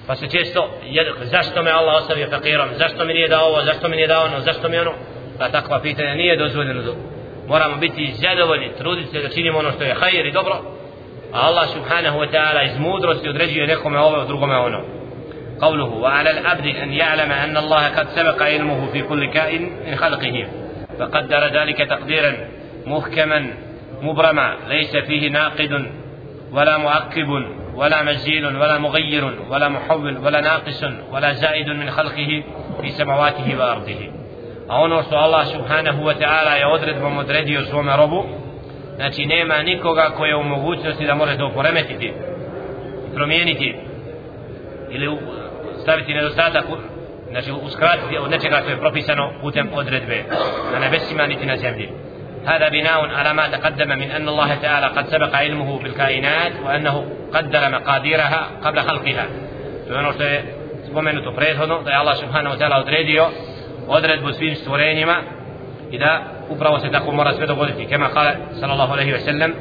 [0.07, 3.89] pa se često jed, zašto me Allah ostavio fakirom zašto mi nije dao ovo zašto
[3.89, 4.93] mi nije dao ono zašto mi ono
[5.39, 6.95] pa takva pitanja nije dozvoljeno do.
[7.49, 10.55] moramo biti zadovoljni truditi se da činimo ono što je hajir i dobro
[11.33, 15.03] a Allah subhanahu wa ta'ala iz mudrosti određuje nekome ovo drugome ono
[15.63, 20.47] قوله وعلى العبد أن يعلم أن الله قد سبق علمه في كل كائن من خلقه
[21.00, 22.34] فقدر ذلك تقديرا
[22.86, 23.54] محكما
[24.02, 25.92] مبرما ليس فيه ناقد
[26.52, 27.46] ولا معقب
[27.76, 32.44] ولا مزيل ولا مغير ولا محول ولا ناقص ولا زائد من خلقه
[32.82, 34.12] في سماواته وأرضه
[34.70, 38.24] a ono što Allah subhanahu wa ta'ala je odredbom odredio svome robu
[38.96, 42.14] znači nema nikoga koji je u mogućnosti da može to poremetiti
[43.16, 43.76] promijeniti
[44.90, 45.18] ili
[45.82, 46.66] staviti nedostatak
[47.32, 50.24] znači uskratiti od nečega što je propisano putem odredbe.
[50.74, 51.90] Na nebesima niti na zemlji.
[52.48, 57.70] هذا بناء على ما تقدم من أن الله تعالى قد سبق علمه بالكائنات وأنه قدر
[57.70, 59.26] مقاديرها قبل خلقها
[59.90, 60.12] فأنه
[62.02, 63.30] الله سبحانه وتعالى أدريده
[63.90, 65.18] أدريد بسفين سورينما
[65.94, 67.32] إذا أبرا وستقوم مرة
[67.92, 69.54] كما قال صلى الله عليه وسلم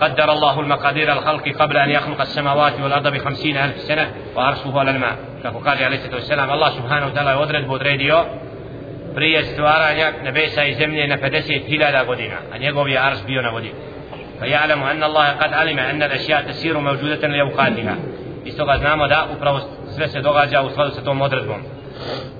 [0.00, 4.90] قدر الله المقادير الخلق قبل أن يخلق السماوات والأرض ب 50 ألف سنة وأرسله على
[4.90, 8.24] الماء كما قال عليه الصلاة والسلام الله سبحانه وتعالى يدرد بودريديو
[9.14, 13.72] برية استوارانا نبيسا يزمني نفدسي تلا لا قدنا أن يقوم يأرس بيونا قدنا
[14.40, 17.96] فيعلم أن الله قد علم أن الأشياء تسير موجودة لأوقاتها
[18.44, 19.60] Istoga znamo da upravo
[19.94, 21.62] sve se događa u skladu sa tom odredbom.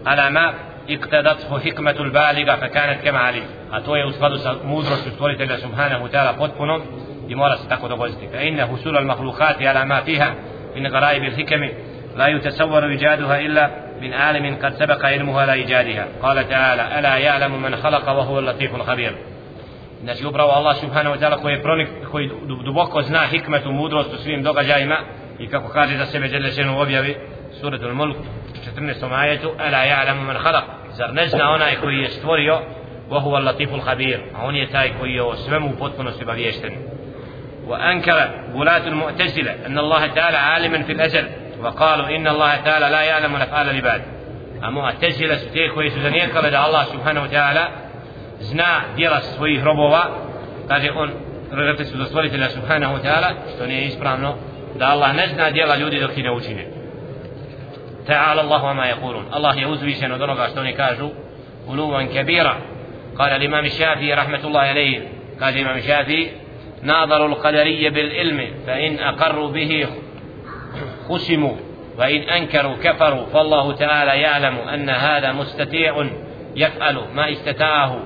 [0.04, 0.52] Alama
[0.86, 3.42] iktadat hu hikmetul baliga fa kanat kema ali.
[3.70, 6.80] A to je u skladu sa mudrošću stvoritelja subhanahu ta'ala potpuno.
[7.30, 10.34] I mora se tako dogoditi فإن حصول المخلوقات على ما فيها
[10.76, 11.68] من غرائب الحكم
[12.16, 13.70] لا يتصور إيجادها إلا
[14.00, 18.74] من عالم قد سبق علمها على إيجادها قال تعالى ألا يعلم من خلق وهو اللطيف
[18.74, 19.12] الخبير
[20.02, 22.30] Znači upravo Allah subhanahu wa ta'ala koji je pronik, koji
[22.64, 24.96] duboko zna hikmetu, mudrost u svim događajima
[25.38, 27.16] i kako kaže za sebe žele ženu objavi
[27.60, 28.16] suratul mulk
[28.76, 29.12] 14.
[29.12, 30.62] ajetu Ala ja'lamu man khalaq
[30.92, 32.60] Zar ne zna onaj koji je stvorio
[33.10, 35.22] وهو اللطيف الخبير a on je taj koji je
[37.70, 41.28] وأنكر غلاة المعتزلة أن الله تعالى عالما في الأزل
[41.62, 44.02] وقالوا إن الله تعالى لا يعلم الأفعال العباد.
[44.64, 47.68] المعتزلة ستيك ويسوزن يكر لدى الله سبحانه وتعالى
[48.40, 49.98] زنا ديرس سويه ربوا
[50.70, 51.10] قال يقول
[51.52, 54.34] رغبت سوزن الله سبحانه وتعالى ستوني يسبرامنو
[54.76, 56.66] دا الله نزنا ديرا جودي دخين وشينه
[58.06, 59.24] تعالى الله وما يقولون.
[59.34, 61.12] الله يعوذ بيش أن أدرغ أشتوني كاجو؟
[61.68, 62.56] غلوا كبيرا.
[63.18, 65.08] قال الإمام الشافعي رحمة الله عليه.
[65.40, 66.30] قال الإمام الشافعي
[66.82, 69.86] ناظروا القدرية بالعلم فإن أقروا به
[71.08, 71.54] خسموا
[71.98, 76.06] وإن أنكروا كفروا فالله تعالى يعلم أن هذا مستطيع
[76.56, 78.00] يفعل ما استطاعه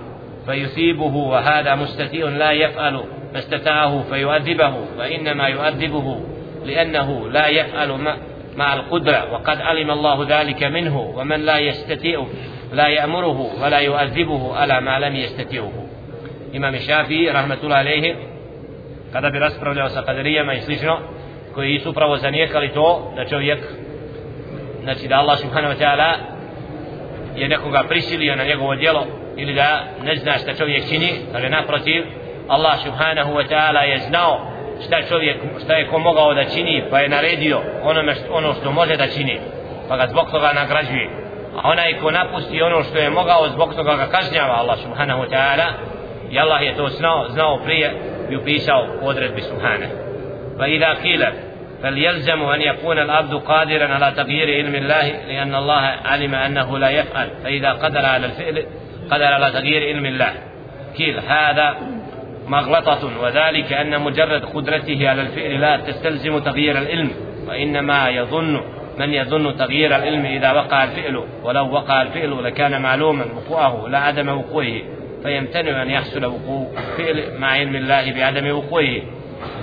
[0.47, 6.21] فيثيبه وهذا مستطيع لا يفعل ما استطاعه فيؤذبه وإنما يؤذبه
[6.65, 8.17] لأنه لا يفعل
[8.57, 12.27] مع القدرة وقد علم الله ذلك منه ومن لا يستطيع
[12.73, 15.87] لا يأمره ولا يؤذبه على ما لم يستطيعه.
[16.57, 18.34] إمام الشافعي رحمة الله عليه
[19.15, 20.99] kada bi raspravljao sa kaderijama i slično
[21.55, 23.59] koji su upravo zanijekali to da čovjek
[24.83, 26.15] znači da Allah subhanahu wa ta'ala
[27.37, 29.07] je nekoga prisilio na njegovo djelo
[29.37, 32.05] ili da ne zna šta čovjek čini ali naprotiv
[32.49, 34.41] Allah subhanahu wa ta'ala je znao
[34.87, 38.73] šta čovjek šta je ko mogao da čini pa je naredio onome što, ono što
[38.73, 39.39] može da čini
[39.89, 41.09] pa ga zbog toga nagrađuje.
[41.57, 45.29] A onaj ko napusti ono što je mogao zbog toga ga kažnjava Allah subhanahu wa
[45.31, 45.67] ta'ala.
[46.31, 48.14] I Allah je to znao, znao prije
[49.03, 49.89] odredbi subhane
[50.59, 51.33] fa idha kila
[51.85, 57.29] فليلزم أن يكون العبد قادرا على تغيير علم الله لأن الله علم أنه لا يفعل
[57.45, 58.67] فإذا قدر على الفعل
[59.11, 60.33] قدر على تغيير علم الله.
[60.97, 61.77] كيل هذا
[62.47, 67.11] مغلطة وذلك أن مجرد قدرته على الفعل لا تستلزم تغيير العلم
[67.49, 68.61] وإنما يظن
[68.99, 71.25] من يظن تغيير العلم إذا وقع الفعل.
[71.43, 74.81] ولو وقع الفعل لكان معلوما وقوعه لا عدم وقوعه.
[75.25, 76.69] فيمتنع أن يحصل وقوع
[76.99, 79.03] فعل مع علم الله بعدم وقوعه.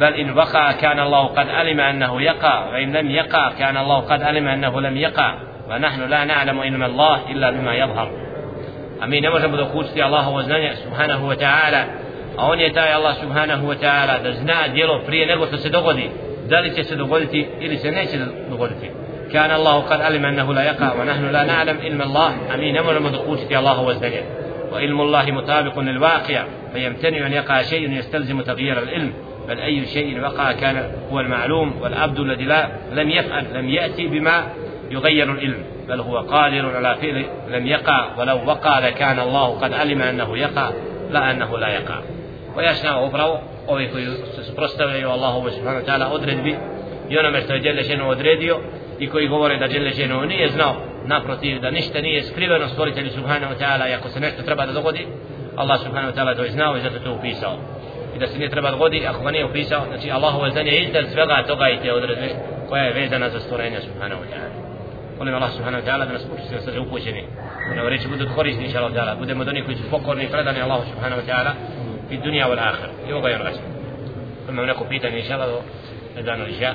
[0.01, 4.23] بل إن وقع كان الله قد علم أنه يقع وإن لم يقع كان الله قد
[4.23, 5.35] علم أنه لم يقع.
[5.69, 8.11] ونحن لا نعلم علم الله إلا بما يظهر.
[9.01, 11.85] a mi ne možemo dokučiti Allahovo znanje subhanahu wa ta'ala
[12.37, 15.69] a on je taj Allah subhanahu wa ta'ala da zna djelo prije nego što se
[15.69, 16.09] dogodi
[16.49, 18.17] da li će se dogoditi ili se neće
[18.49, 18.89] dogoditi
[19.31, 21.01] كان الله قد علم أنه لا يقع.
[21.01, 22.31] ونحن لا نعلم علم الله.
[22.53, 22.77] أمين.
[22.77, 24.40] أمر مدقوشة الله وزنه
[24.71, 26.43] وعلم الله مطابق للواقع
[26.73, 29.13] فيمتنع أن يقع شيء يستلزم تغيير العلم
[29.47, 34.47] بل أي شيء وقع كان هو المعلوم والعبد الذي لا لم يفعل لم يأتي بما
[34.91, 40.01] يغير العلم بل هو قادر على فعل لم يقع ولو وقع لكان الله قد علم
[40.01, 40.71] أنه يقع
[41.09, 41.99] لا أنه لا يقع
[42.55, 44.05] ويشنع أبرو ovi koji
[44.35, 46.55] se suprostavljaju Allahu subhanahu ta'ala odredbi
[47.09, 48.59] i onome što je odredio
[49.01, 50.75] i koji govore da Đelešenu nije znao
[51.05, 54.71] naprotiv da ništa nije skriveno stvoritelju subhanahu Teala ta'ala i ako se nešto treba da
[54.71, 55.07] dogodi
[55.55, 57.57] Allah subhanahu Teala ta'ala to je znao i zato to upisao.
[58.15, 61.05] I da se nije treba dogodi ako ga nije upisao znači Allahovo znanje je iznad
[61.13, 62.29] svega toga i te odredbe
[62.69, 65.17] koja je vezana za stvorenje subhanahu Teala ta'ala.
[65.17, 67.23] Molim Allah subhanahu wa ta'ala da nas upusti da se upućeni
[67.69, 69.17] da nam reći budu korisni inša Allah ta'ala.
[69.19, 71.51] Budemo doni koji su pokorni i predani Allahu subhanahu wa ta'ala
[72.11, 73.63] i dunija u l'akhir i ovoga je ono orgasm
[74.49, 75.49] imam neko pitanje inša Allah
[76.15, 76.73] do danu iša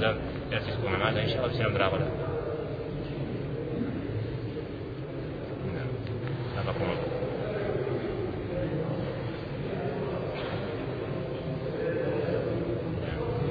[0.00, 0.14] za
[0.52, 2.04] jacijsku namaza inša Allah se nam drago da
[6.54, 6.92] Hvala puno.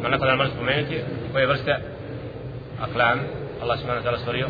[0.02, 1.00] Ma neko da može spomenuti
[1.32, 1.76] koje vrste
[2.82, 3.20] aklam
[3.62, 4.48] Allah subhanahu wa ta'ala stvorio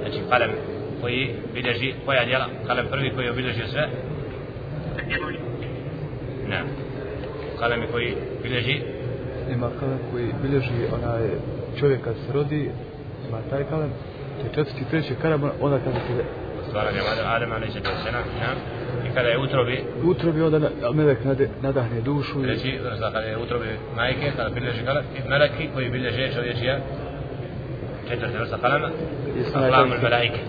[0.00, 0.50] znači kalem
[1.00, 3.88] koji bilježi koja djela kalem prvi koji obilježio sve
[6.48, 6.62] ne
[7.58, 8.99] kalem koji bilježi
[9.52, 11.28] ima kalem koji bilježi onaj
[11.78, 12.70] čovjek kad se rodi
[13.28, 13.90] ima taj kalem
[14.42, 16.24] to četvrti treći kalem onda kada se
[16.68, 18.18] stvaranje Adama neće to sena
[19.06, 24.32] i kada je utrobi utrobi onda melek nade, nadahne dušu treći kada je utrobi majke
[24.36, 26.78] kada bilježi kalem i meleki koji bilježe čovječija
[28.08, 28.88] četvrti vrsta kalema
[29.54, 30.40] aklamul melaike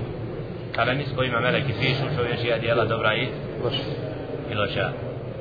[0.75, 3.27] kalemi s kojima meleki pišu čovječija dijela dobra i
[4.51, 4.89] i loša.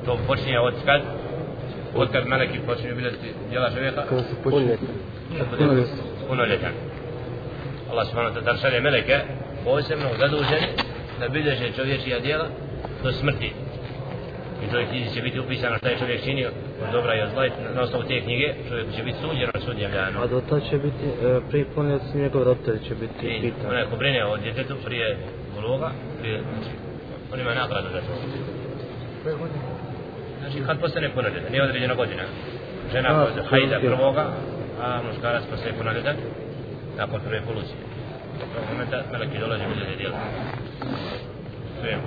[0.04, 1.00] To počinje od kad
[1.94, 4.76] od kad meleki počinju biljeti dijela čovjeka kada se počinje
[6.28, 6.72] punoljetan
[7.90, 9.18] Allah subhanahu wa ta'ala šalje meleke
[9.64, 10.66] posebno zaduženi
[11.20, 12.46] da bilježe čovječija dijela
[13.02, 13.52] do smrti.
[14.66, 16.50] I toj knjizi će biti upisano šta je čovjek činio
[16.82, 19.90] od dobra i od zla na osnovu te knjige čovjek će biti suđen od sudjem
[19.92, 23.70] danu a do to će biti e, prije punjac njegov roditelj će biti I pitan.
[23.70, 25.18] onaj ko brine o djetetu prije
[25.54, 26.70] buluga prije znači
[27.34, 28.12] on ima nagradu za to
[30.40, 32.22] znači kad postane punoljetan nije određena godina.
[32.92, 34.26] Žena a, kod hajda prvoga
[34.82, 36.16] a muškarac postaje punoljetan
[36.96, 37.76] nakon prve polucije
[38.38, 40.16] do prvog momenta meleki dolaze u ljede djela
[41.80, 41.98] sve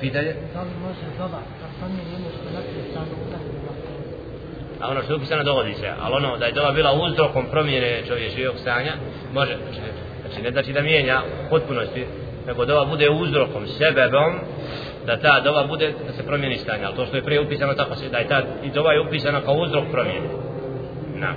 [0.00, 0.32] pitanje?
[0.54, 3.30] Da li može doba, da promijeni ono što je napisano u
[4.80, 8.02] A ono što je upisano dogodi se, ali ono da je doba bila uzrokom promjene
[8.08, 8.92] čovječijog stanja,
[9.32, 9.80] može, znači,
[10.20, 12.06] znači ne znači da mijenja potpunosti,
[12.46, 14.34] nego doba bude uzrokom, sebebom,
[15.06, 17.94] da ta dova bude, da se promijeni stanje, ali to što je prije upisano tako
[17.96, 20.28] se, da je ta i dova je upisana kao uzrok promjene.
[21.14, 21.34] Na.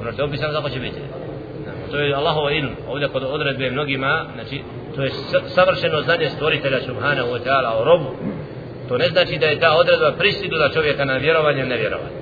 [0.00, 1.00] Ono što je upisano tako će biti.
[1.90, 4.62] To je Allahova ilm, ovdje kod odredbe mnogima, znači
[4.96, 5.10] to je
[5.46, 8.10] savršeno znanje stvoritelja subhanahu wa ta'ala o robu
[8.88, 12.16] to ne znači da je ta odredba pristigla čovjeka na vjerovanje ili nevjerovanje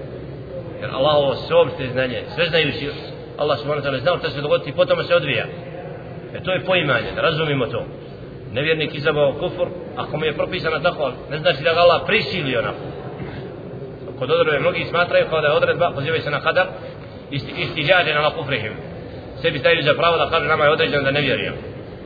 [0.81, 2.91] jer Allahovo sveopšte znanje sve znajući
[3.39, 5.47] Allah subhanahu wa ta'ala znao što se dogoditi i potom se odvija
[6.35, 7.87] E to je poimanje da razumimo to
[8.53, 12.73] nevjernik izabao kufur ako mu je propisano tako ne znači da ga Allah prisilio na
[14.19, 16.67] kod odredbe mnogi smatraju kao da je odredba pozivaju se na kadar
[17.31, 18.73] isti, isti žađe na kufrihim
[19.43, 21.55] sebi staju za pravo da kaže nama je određeno da ne vjerujem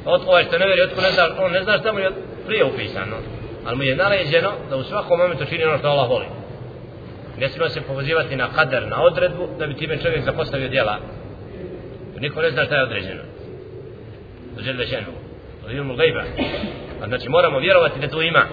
[0.04, 2.10] od ovaj što ne vjeri, otko ne zna, on ne zna šta mu je
[2.46, 3.16] prije upisano.
[3.66, 6.26] Ali mu je naređeno da u svakom momentu čini ono što Allah voli.
[7.38, 10.98] Ne smije se pozivati na kader, na odredbu, da bi time čovjek zapostavio djela.
[12.20, 13.22] Niko ne zna šta je određeno.
[14.56, 15.06] Dođer večenu.
[15.62, 16.22] To je gajba.
[17.02, 18.44] A znači moramo vjerovati da to ima.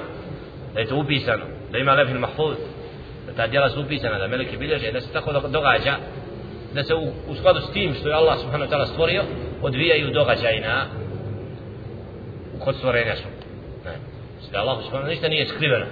[0.74, 1.44] Da je to upisano.
[1.72, 2.58] Da ima lefil mahfuz.
[3.28, 5.98] Da ta djela su upisana, da meleki bilježe, da se tako događa
[6.76, 9.24] da se u, u skladu s tim što je Allah subhanahu wa ta'ala stvorio
[9.62, 10.86] odvijaju događaj na
[12.60, 13.28] kod stvorenja su.
[13.86, 13.96] Ne.
[14.52, 15.86] Da Allah subhanahu ništa nije skriveno.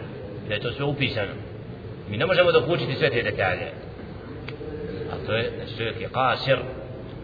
[0.48, 1.32] Da je to sve upisano.
[2.10, 3.68] Mi ne možemo dokučiti sve te detalje.
[5.12, 6.58] A to je, znači čovjek je kasir,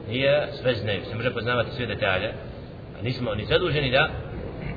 [0.09, 2.33] nije sve znaju, se može poznavati sve detalje.
[2.99, 4.09] A nismo ni zaduženi da,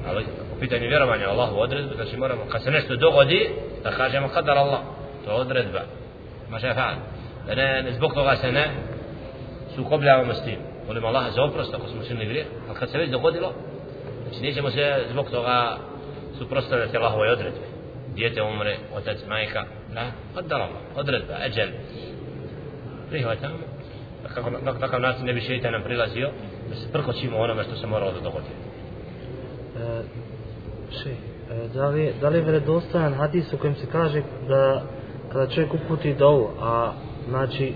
[0.09, 3.51] ali po pitanju vjerovanja Allahu odredbu, znači moramo, kad se nešto dogodi,
[3.83, 4.81] da kažemo kadar Allah,
[5.25, 5.81] to je odredba.
[6.51, 6.97] Maša fa'an.
[7.47, 8.71] Da ne, ne, zbog toga se ne
[9.75, 10.59] sukobljavamo s tim.
[10.87, 13.53] Volimo Allaha za oprost ako smo učinili grijeh, ali kad se već dogodilo,
[14.33, 15.77] Znači nećemo se zbog toga
[16.39, 17.61] suprostavljati Allahove odredbe.
[18.15, 19.65] Dijete umre, otac, majka,
[19.95, 21.69] da, kadar Allah, odredba, eđel.
[23.11, 23.55] Prihvatamo.
[24.35, 26.31] Kako, na takav način ne bi šeitan nam prilazio,
[26.69, 28.47] da se prkoćimo onome što se moralo da dogodi.
[29.77, 30.03] E,
[30.91, 34.83] še, e, da, li, da li je vredostojan hadis u kojem se kaže da
[35.33, 36.93] kada čovjek uputi dovu, a
[37.29, 37.73] znači e,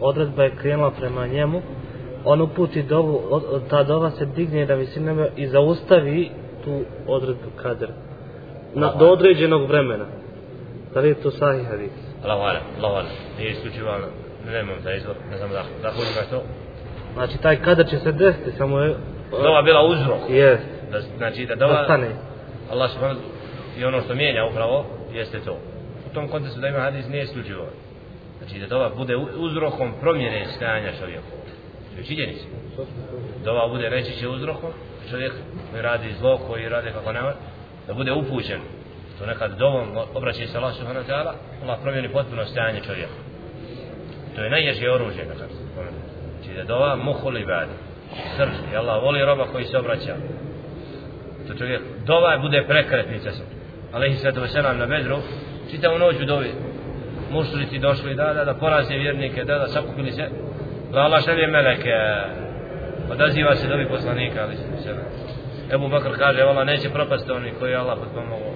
[0.00, 1.62] odredba je krenula prema njemu,
[2.24, 6.30] on uputi dovu, ta dova se digne da visine neba i zaustavi
[6.64, 7.90] tu odredbu kader.
[8.74, 10.04] Na, do određenog vremena.
[10.94, 11.92] Da li je to sahih hadis?
[12.24, 13.08] Allahu ala, Allahu ala.
[13.38, 16.42] Nije isključivo, ne nemam taj izvor, ne znam da, da hudim na to.
[17.14, 18.94] Znači taj kader će se desiti, samo je...
[19.30, 20.18] Dova bila uzrok.
[20.28, 20.62] Jest.
[20.92, 21.78] Da, znači da dova...
[21.78, 22.08] Da stane.
[22.70, 23.20] Allah subhanahu
[23.78, 25.58] i ono što mijenja upravo, jeste to.
[26.10, 27.66] U tom kontekstu da ima hadis nije isključivo.
[28.38, 31.26] Znači da dova bude uzrokom promjene stanja čovjeku.
[31.94, 32.44] To je činjenica.
[33.44, 34.70] Dova bude reći će uzrokom,
[35.10, 35.32] čovjek
[35.70, 37.32] koji radi zlo, koji radi kako nema,
[37.86, 38.60] da bude upućen.
[39.18, 41.32] To nekad dovom obraća se Allah subhanahu wa ta'ala,
[41.62, 43.27] Allah promijeni potpuno stajanje čovjeka.
[44.36, 45.48] To je najježe oružje nekad.
[46.40, 47.72] Znači da dova muhul i badi.
[48.36, 48.72] Srž.
[48.72, 50.16] I Allah voli roba koji se obraća.
[51.48, 53.46] To čovjek, dova bude prekretnica sam.
[53.92, 55.18] Alehi sallatu wasalam na bedru,
[55.70, 56.50] čitavu noć u dovi.
[57.30, 60.28] Mušrici došli da, da, da poraze vjernike, da, da sakupili se,
[60.92, 61.94] da Allah šalje meleke
[63.12, 64.94] odaziva se dovi poslanika ali se
[65.74, 68.52] Ebu Bakr kaže Allah neće propasti oni koji Allah potpomogu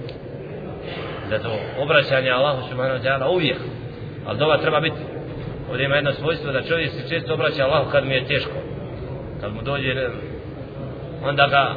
[1.29, 1.49] zato
[1.79, 3.57] obraćanje Allahu subhanahu wa ta'ala uvijek
[4.25, 4.95] ali dova treba biti
[5.73, 8.57] ovdje ima jedno svojstvo da čovjek se često obraća Allahu kad mu je teško.
[9.41, 10.09] Kad mu dođe
[11.23, 11.75] onda ga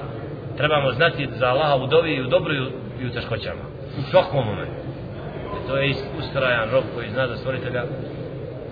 [0.56, 2.54] trebamo znati za Allaha u dovi i u dobru
[3.00, 3.64] i u teškoćama.
[3.98, 4.72] U svakom momentu.
[5.56, 7.84] E to je ustrajan rob koji zna za stvoritelja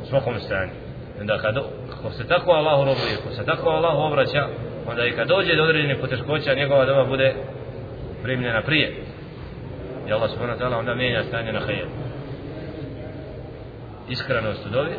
[0.03, 0.73] u svakom stanju.
[1.21, 1.57] Onda kad,
[1.93, 4.49] ako se tako Allahu robuje ako se tako Allahu obraća
[4.87, 7.35] onda i kad dođe do određenih poteškoća njegova doba bude
[8.23, 8.97] primljena prije.
[10.09, 11.87] I Allah subhanahu wa ta'ala onda mijenja stanje na hajer
[14.09, 14.93] iskrenost u dovi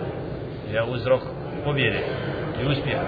[0.72, 1.22] je uzrok
[1.64, 2.00] pobjede
[2.62, 3.04] i uspjeha.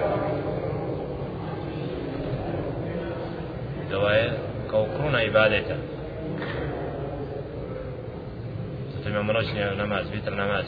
[3.90, 4.30] Dova je
[4.70, 5.74] kao kruna ibadeta.
[8.96, 10.64] Zato imamo noćni namaz, vitr namaz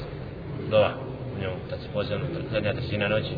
[0.70, 0.90] dova
[1.36, 3.34] u njemu, kad se pozivamo zadnja trećina noći.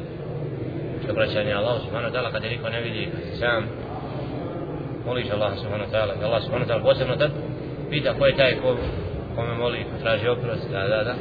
[1.02, 3.64] Što obraćanje Allah subhanahu wa ta'ala kad je niko ne vidi sam
[5.06, 6.24] moliš Allah subhanahu wa ta'ala.
[6.24, 7.30] Allah subhanahu wa ta'ala posebno tad
[7.90, 8.76] pita ko je taj ko
[9.36, 11.14] kome moli, ko traži oprost, da, da, da.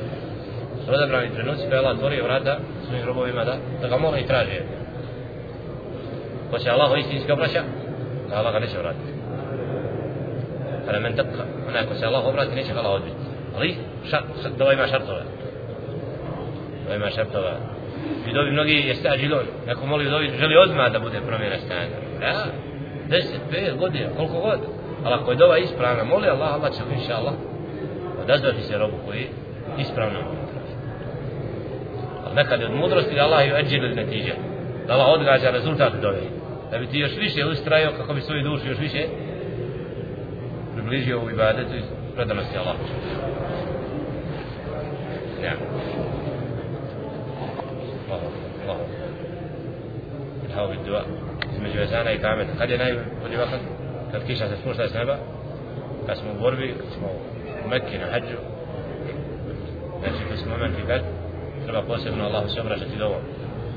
[0.87, 2.57] Odabrani trenuci pa je Allah otvorio vrata
[2.87, 4.61] svojim robovima da, da ga mole i traže.
[6.51, 7.63] Ko se Allah istinski obraća,
[8.29, 9.11] da Allah ga neće vratiti.
[10.85, 13.15] Kada men tabka, onaj ko se Allah obrati, neće ga Allah odbiti.
[13.57, 13.75] Ali,
[14.09, 15.23] šart, šart, dova ima šartove.
[16.83, 17.51] Dova ima šartove.
[18.29, 19.45] I dobi mnogi je stađilon.
[19.67, 21.97] Neko moli dobi, želi odmah da bude promjena stanja.
[22.21, 22.45] Ja,
[23.09, 24.59] deset, pet godina, koliko god.
[25.03, 27.33] Ali ako je dova ispravna, moli Allah, Allah će inša Allah
[28.23, 29.27] odazvati se robu koji
[29.77, 30.40] ispravno moli.
[32.35, 34.33] Nekad od mudrosti da Allah ju eđilu iz netiđe
[34.87, 36.21] da Allah odgađa rezultat dove
[36.71, 39.05] da bi ti još više ustrajio kako bi svoju dušu još više
[40.73, 41.81] približio u ibadetu i
[42.15, 42.75] predanosti Allah
[45.43, 45.53] ja
[48.09, 48.21] Allah
[48.63, 48.77] Allah
[50.47, 51.05] الحاول الدعاء
[51.55, 53.59] između ezana i kameta kad je najbolji vakat
[54.11, 55.17] kad kiša se spušta s neba
[56.07, 57.07] kad smo u borbi kad smo
[57.65, 58.37] u Mekke na hađu
[59.99, 61.01] znači kad smo momenti kad
[61.65, 63.21] treba posebno Allahu se obraćati do ovom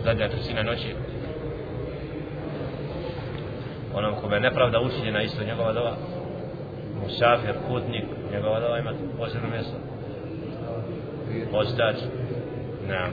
[0.04, 0.94] zadnja trećina noći.
[3.94, 5.96] Onom kome nepravda učinjena isto njegova dova.
[7.02, 9.76] Musafir, putnik njegova dova ima posebno mjesto.
[11.52, 11.96] Ostač
[12.88, 13.10] ne.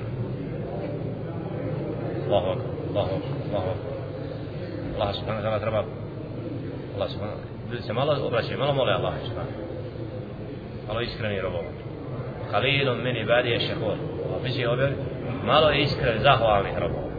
[2.28, 3.16] Allahu Allahu
[3.52, 3.72] Allahu
[4.96, 5.84] Allah subhanahu wa ta'ala treba
[6.96, 7.40] Allah subhanahu
[7.72, 9.52] ljudi se malo obraćaju, malo mole Allah subhanahu
[10.88, 11.66] malo iskreni robom
[12.52, 13.98] Kalilom meni badije šehor
[14.32, 14.44] robova.
[14.44, 14.92] misli ove
[15.44, 17.12] malo je iskren zahvalnih robova.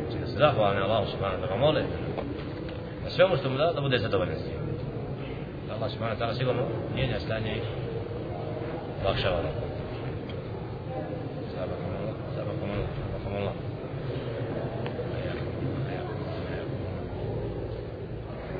[0.00, 1.82] znači da se zahvalni Allah subhanahu da ga mole
[3.04, 4.62] na svemu što mu da da bude zadovoljan s njim.
[5.76, 6.62] Allah subhanahu ta'ala sigurno
[6.94, 7.60] mijenja stanje i
[9.06, 9.68] lakšava robom
[11.54, 13.54] sabakum Allah sabakum Allah sabakum Allah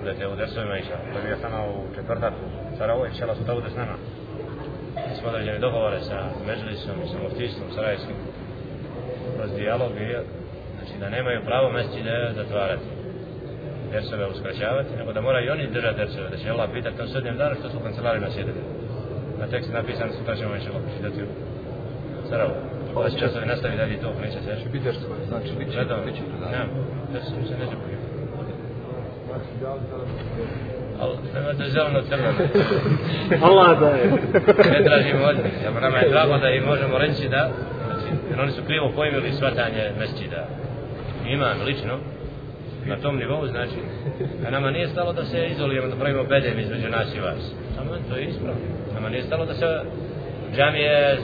[0.03, 0.97] budete u dersovima iša.
[1.13, 2.33] To je bio sama u četvrtak
[2.79, 3.97] Sarajevo, inša Allah sutra bude s nama.
[5.13, 8.17] Mi smo određeni dogovore sa Međlisom i sa Muftistvom Sarajevskim
[9.37, 10.07] kroz dijalog i
[10.77, 12.87] znači da nemaju pravo mesečine zatvarati
[13.93, 17.55] dersove uskraćavati, nego da moraju oni držati dersove, da će Allah pitati na sudnjem danu
[17.59, 18.61] što su u kancelarima sjedili.
[19.41, 21.27] Na tekst napisan, sutra ćemo inša Allah pročitati u
[22.29, 22.55] Sarajevo.
[22.95, 24.65] Pa će časovi nastavi dalje to, neće se još.
[24.73, 26.13] Biti dersove, znači bit će, predavanje.
[26.55, 26.63] Ne,
[27.13, 28.07] dersove se neće pojeti.
[32.09, 32.33] Crveno.
[33.47, 34.11] Allah da je.
[34.73, 35.55] ne tražimo od njih.
[35.65, 37.51] Samo nama je drago da im možemo reći da,
[37.87, 40.47] znači, jer oni su krivo pojmili svatanje mesčida.
[41.27, 41.99] Imam lično,
[42.87, 43.79] na tom nivou, znači,
[44.47, 47.53] a nama nije stalo da se izolujemo, da pravimo bedem između nas i vas.
[47.77, 48.61] Samo to je ispravno.
[48.95, 49.67] Nama nije stalo da se
[50.57, 51.19] džamije,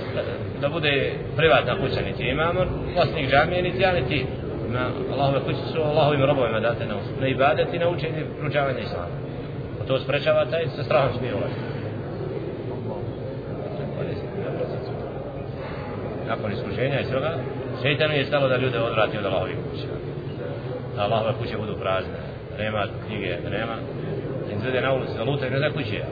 [0.60, 2.60] da bude privatna kuća, niti imamo
[2.94, 4.26] vlasnik džamije, niti ja, niti
[4.68, 9.27] na Allahove kuće su Allahovim robovima date na, na ibadet i na učenje pručavanje islama.
[9.88, 11.54] To sprečava taj sa strahom smirovati.
[16.28, 17.38] Nakon iskušenja i svega,
[17.82, 19.86] šeitanu je stalo da ljude odvrati od Allahove kuće.
[20.96, 22.12] Da Allahove kuće budu prazne.
[22.58, 23.76] Nema knjige, nema.
[24.46, 26.02] Da im zvede na ulici, da lutaju ne zna kuće.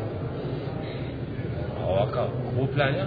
[1.80, 2.26] A ovakav
[2.58, 3.04] kupljanja,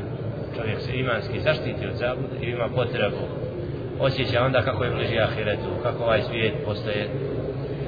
[0.56, 3.24] čovjek se imanski zaštiti od zabude i ima potrebu
[4.00, 7.10] osjeća onda kako je bliži ahiretu, kako ovaj svijet postaje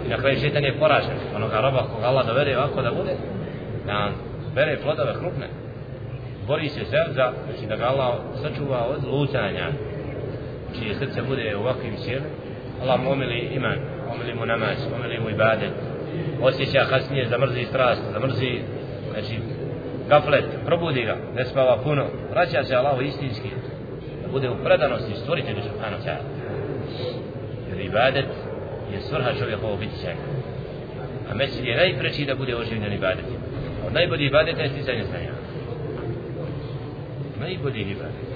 [0.05, 1.17] I na kraju šeitan je poražen.
[1.35, 3.13] Onoga roba koga Allah dovede ovako da bude,
[3.85, 4.13] da on
[4.55, 5.47] bere plodove krupne.
[6.47, 11.55] Bori se sve za, znači da ga Allah sačuva od lutanja, znači, čije srce bude
[11.55, 12.23] u ovakvim sjeli.
[12.81, 13.79] Allah mu omili iman,
[14.13, 15.73] omili mu namaz, omili mu ibadet.
[16.41, 18.59] Osjeća kasnije zamrzi strast, zamrzi,
[19.11, 19.39] znači,
[20.09, 22.05] gaflet, probudi ga, ne spava puno.
[22.31, 23.49] Vraća se Allahu istinski,
[24.21, 26.23] da bude u predanosti stvoritelju subhanahu ta'ala.
[27.69, 28.25] Jer ibadet
[28.93, 30.13] je svrha čovjekovog bića.
[31.31, 33.25] A mesir je najpreći da bude oživljen ibadet.
[33.87, 35.31] Od najbolji ibadeta je sticanje znanja.
[37.39, 38.30] Najbolji ibadet.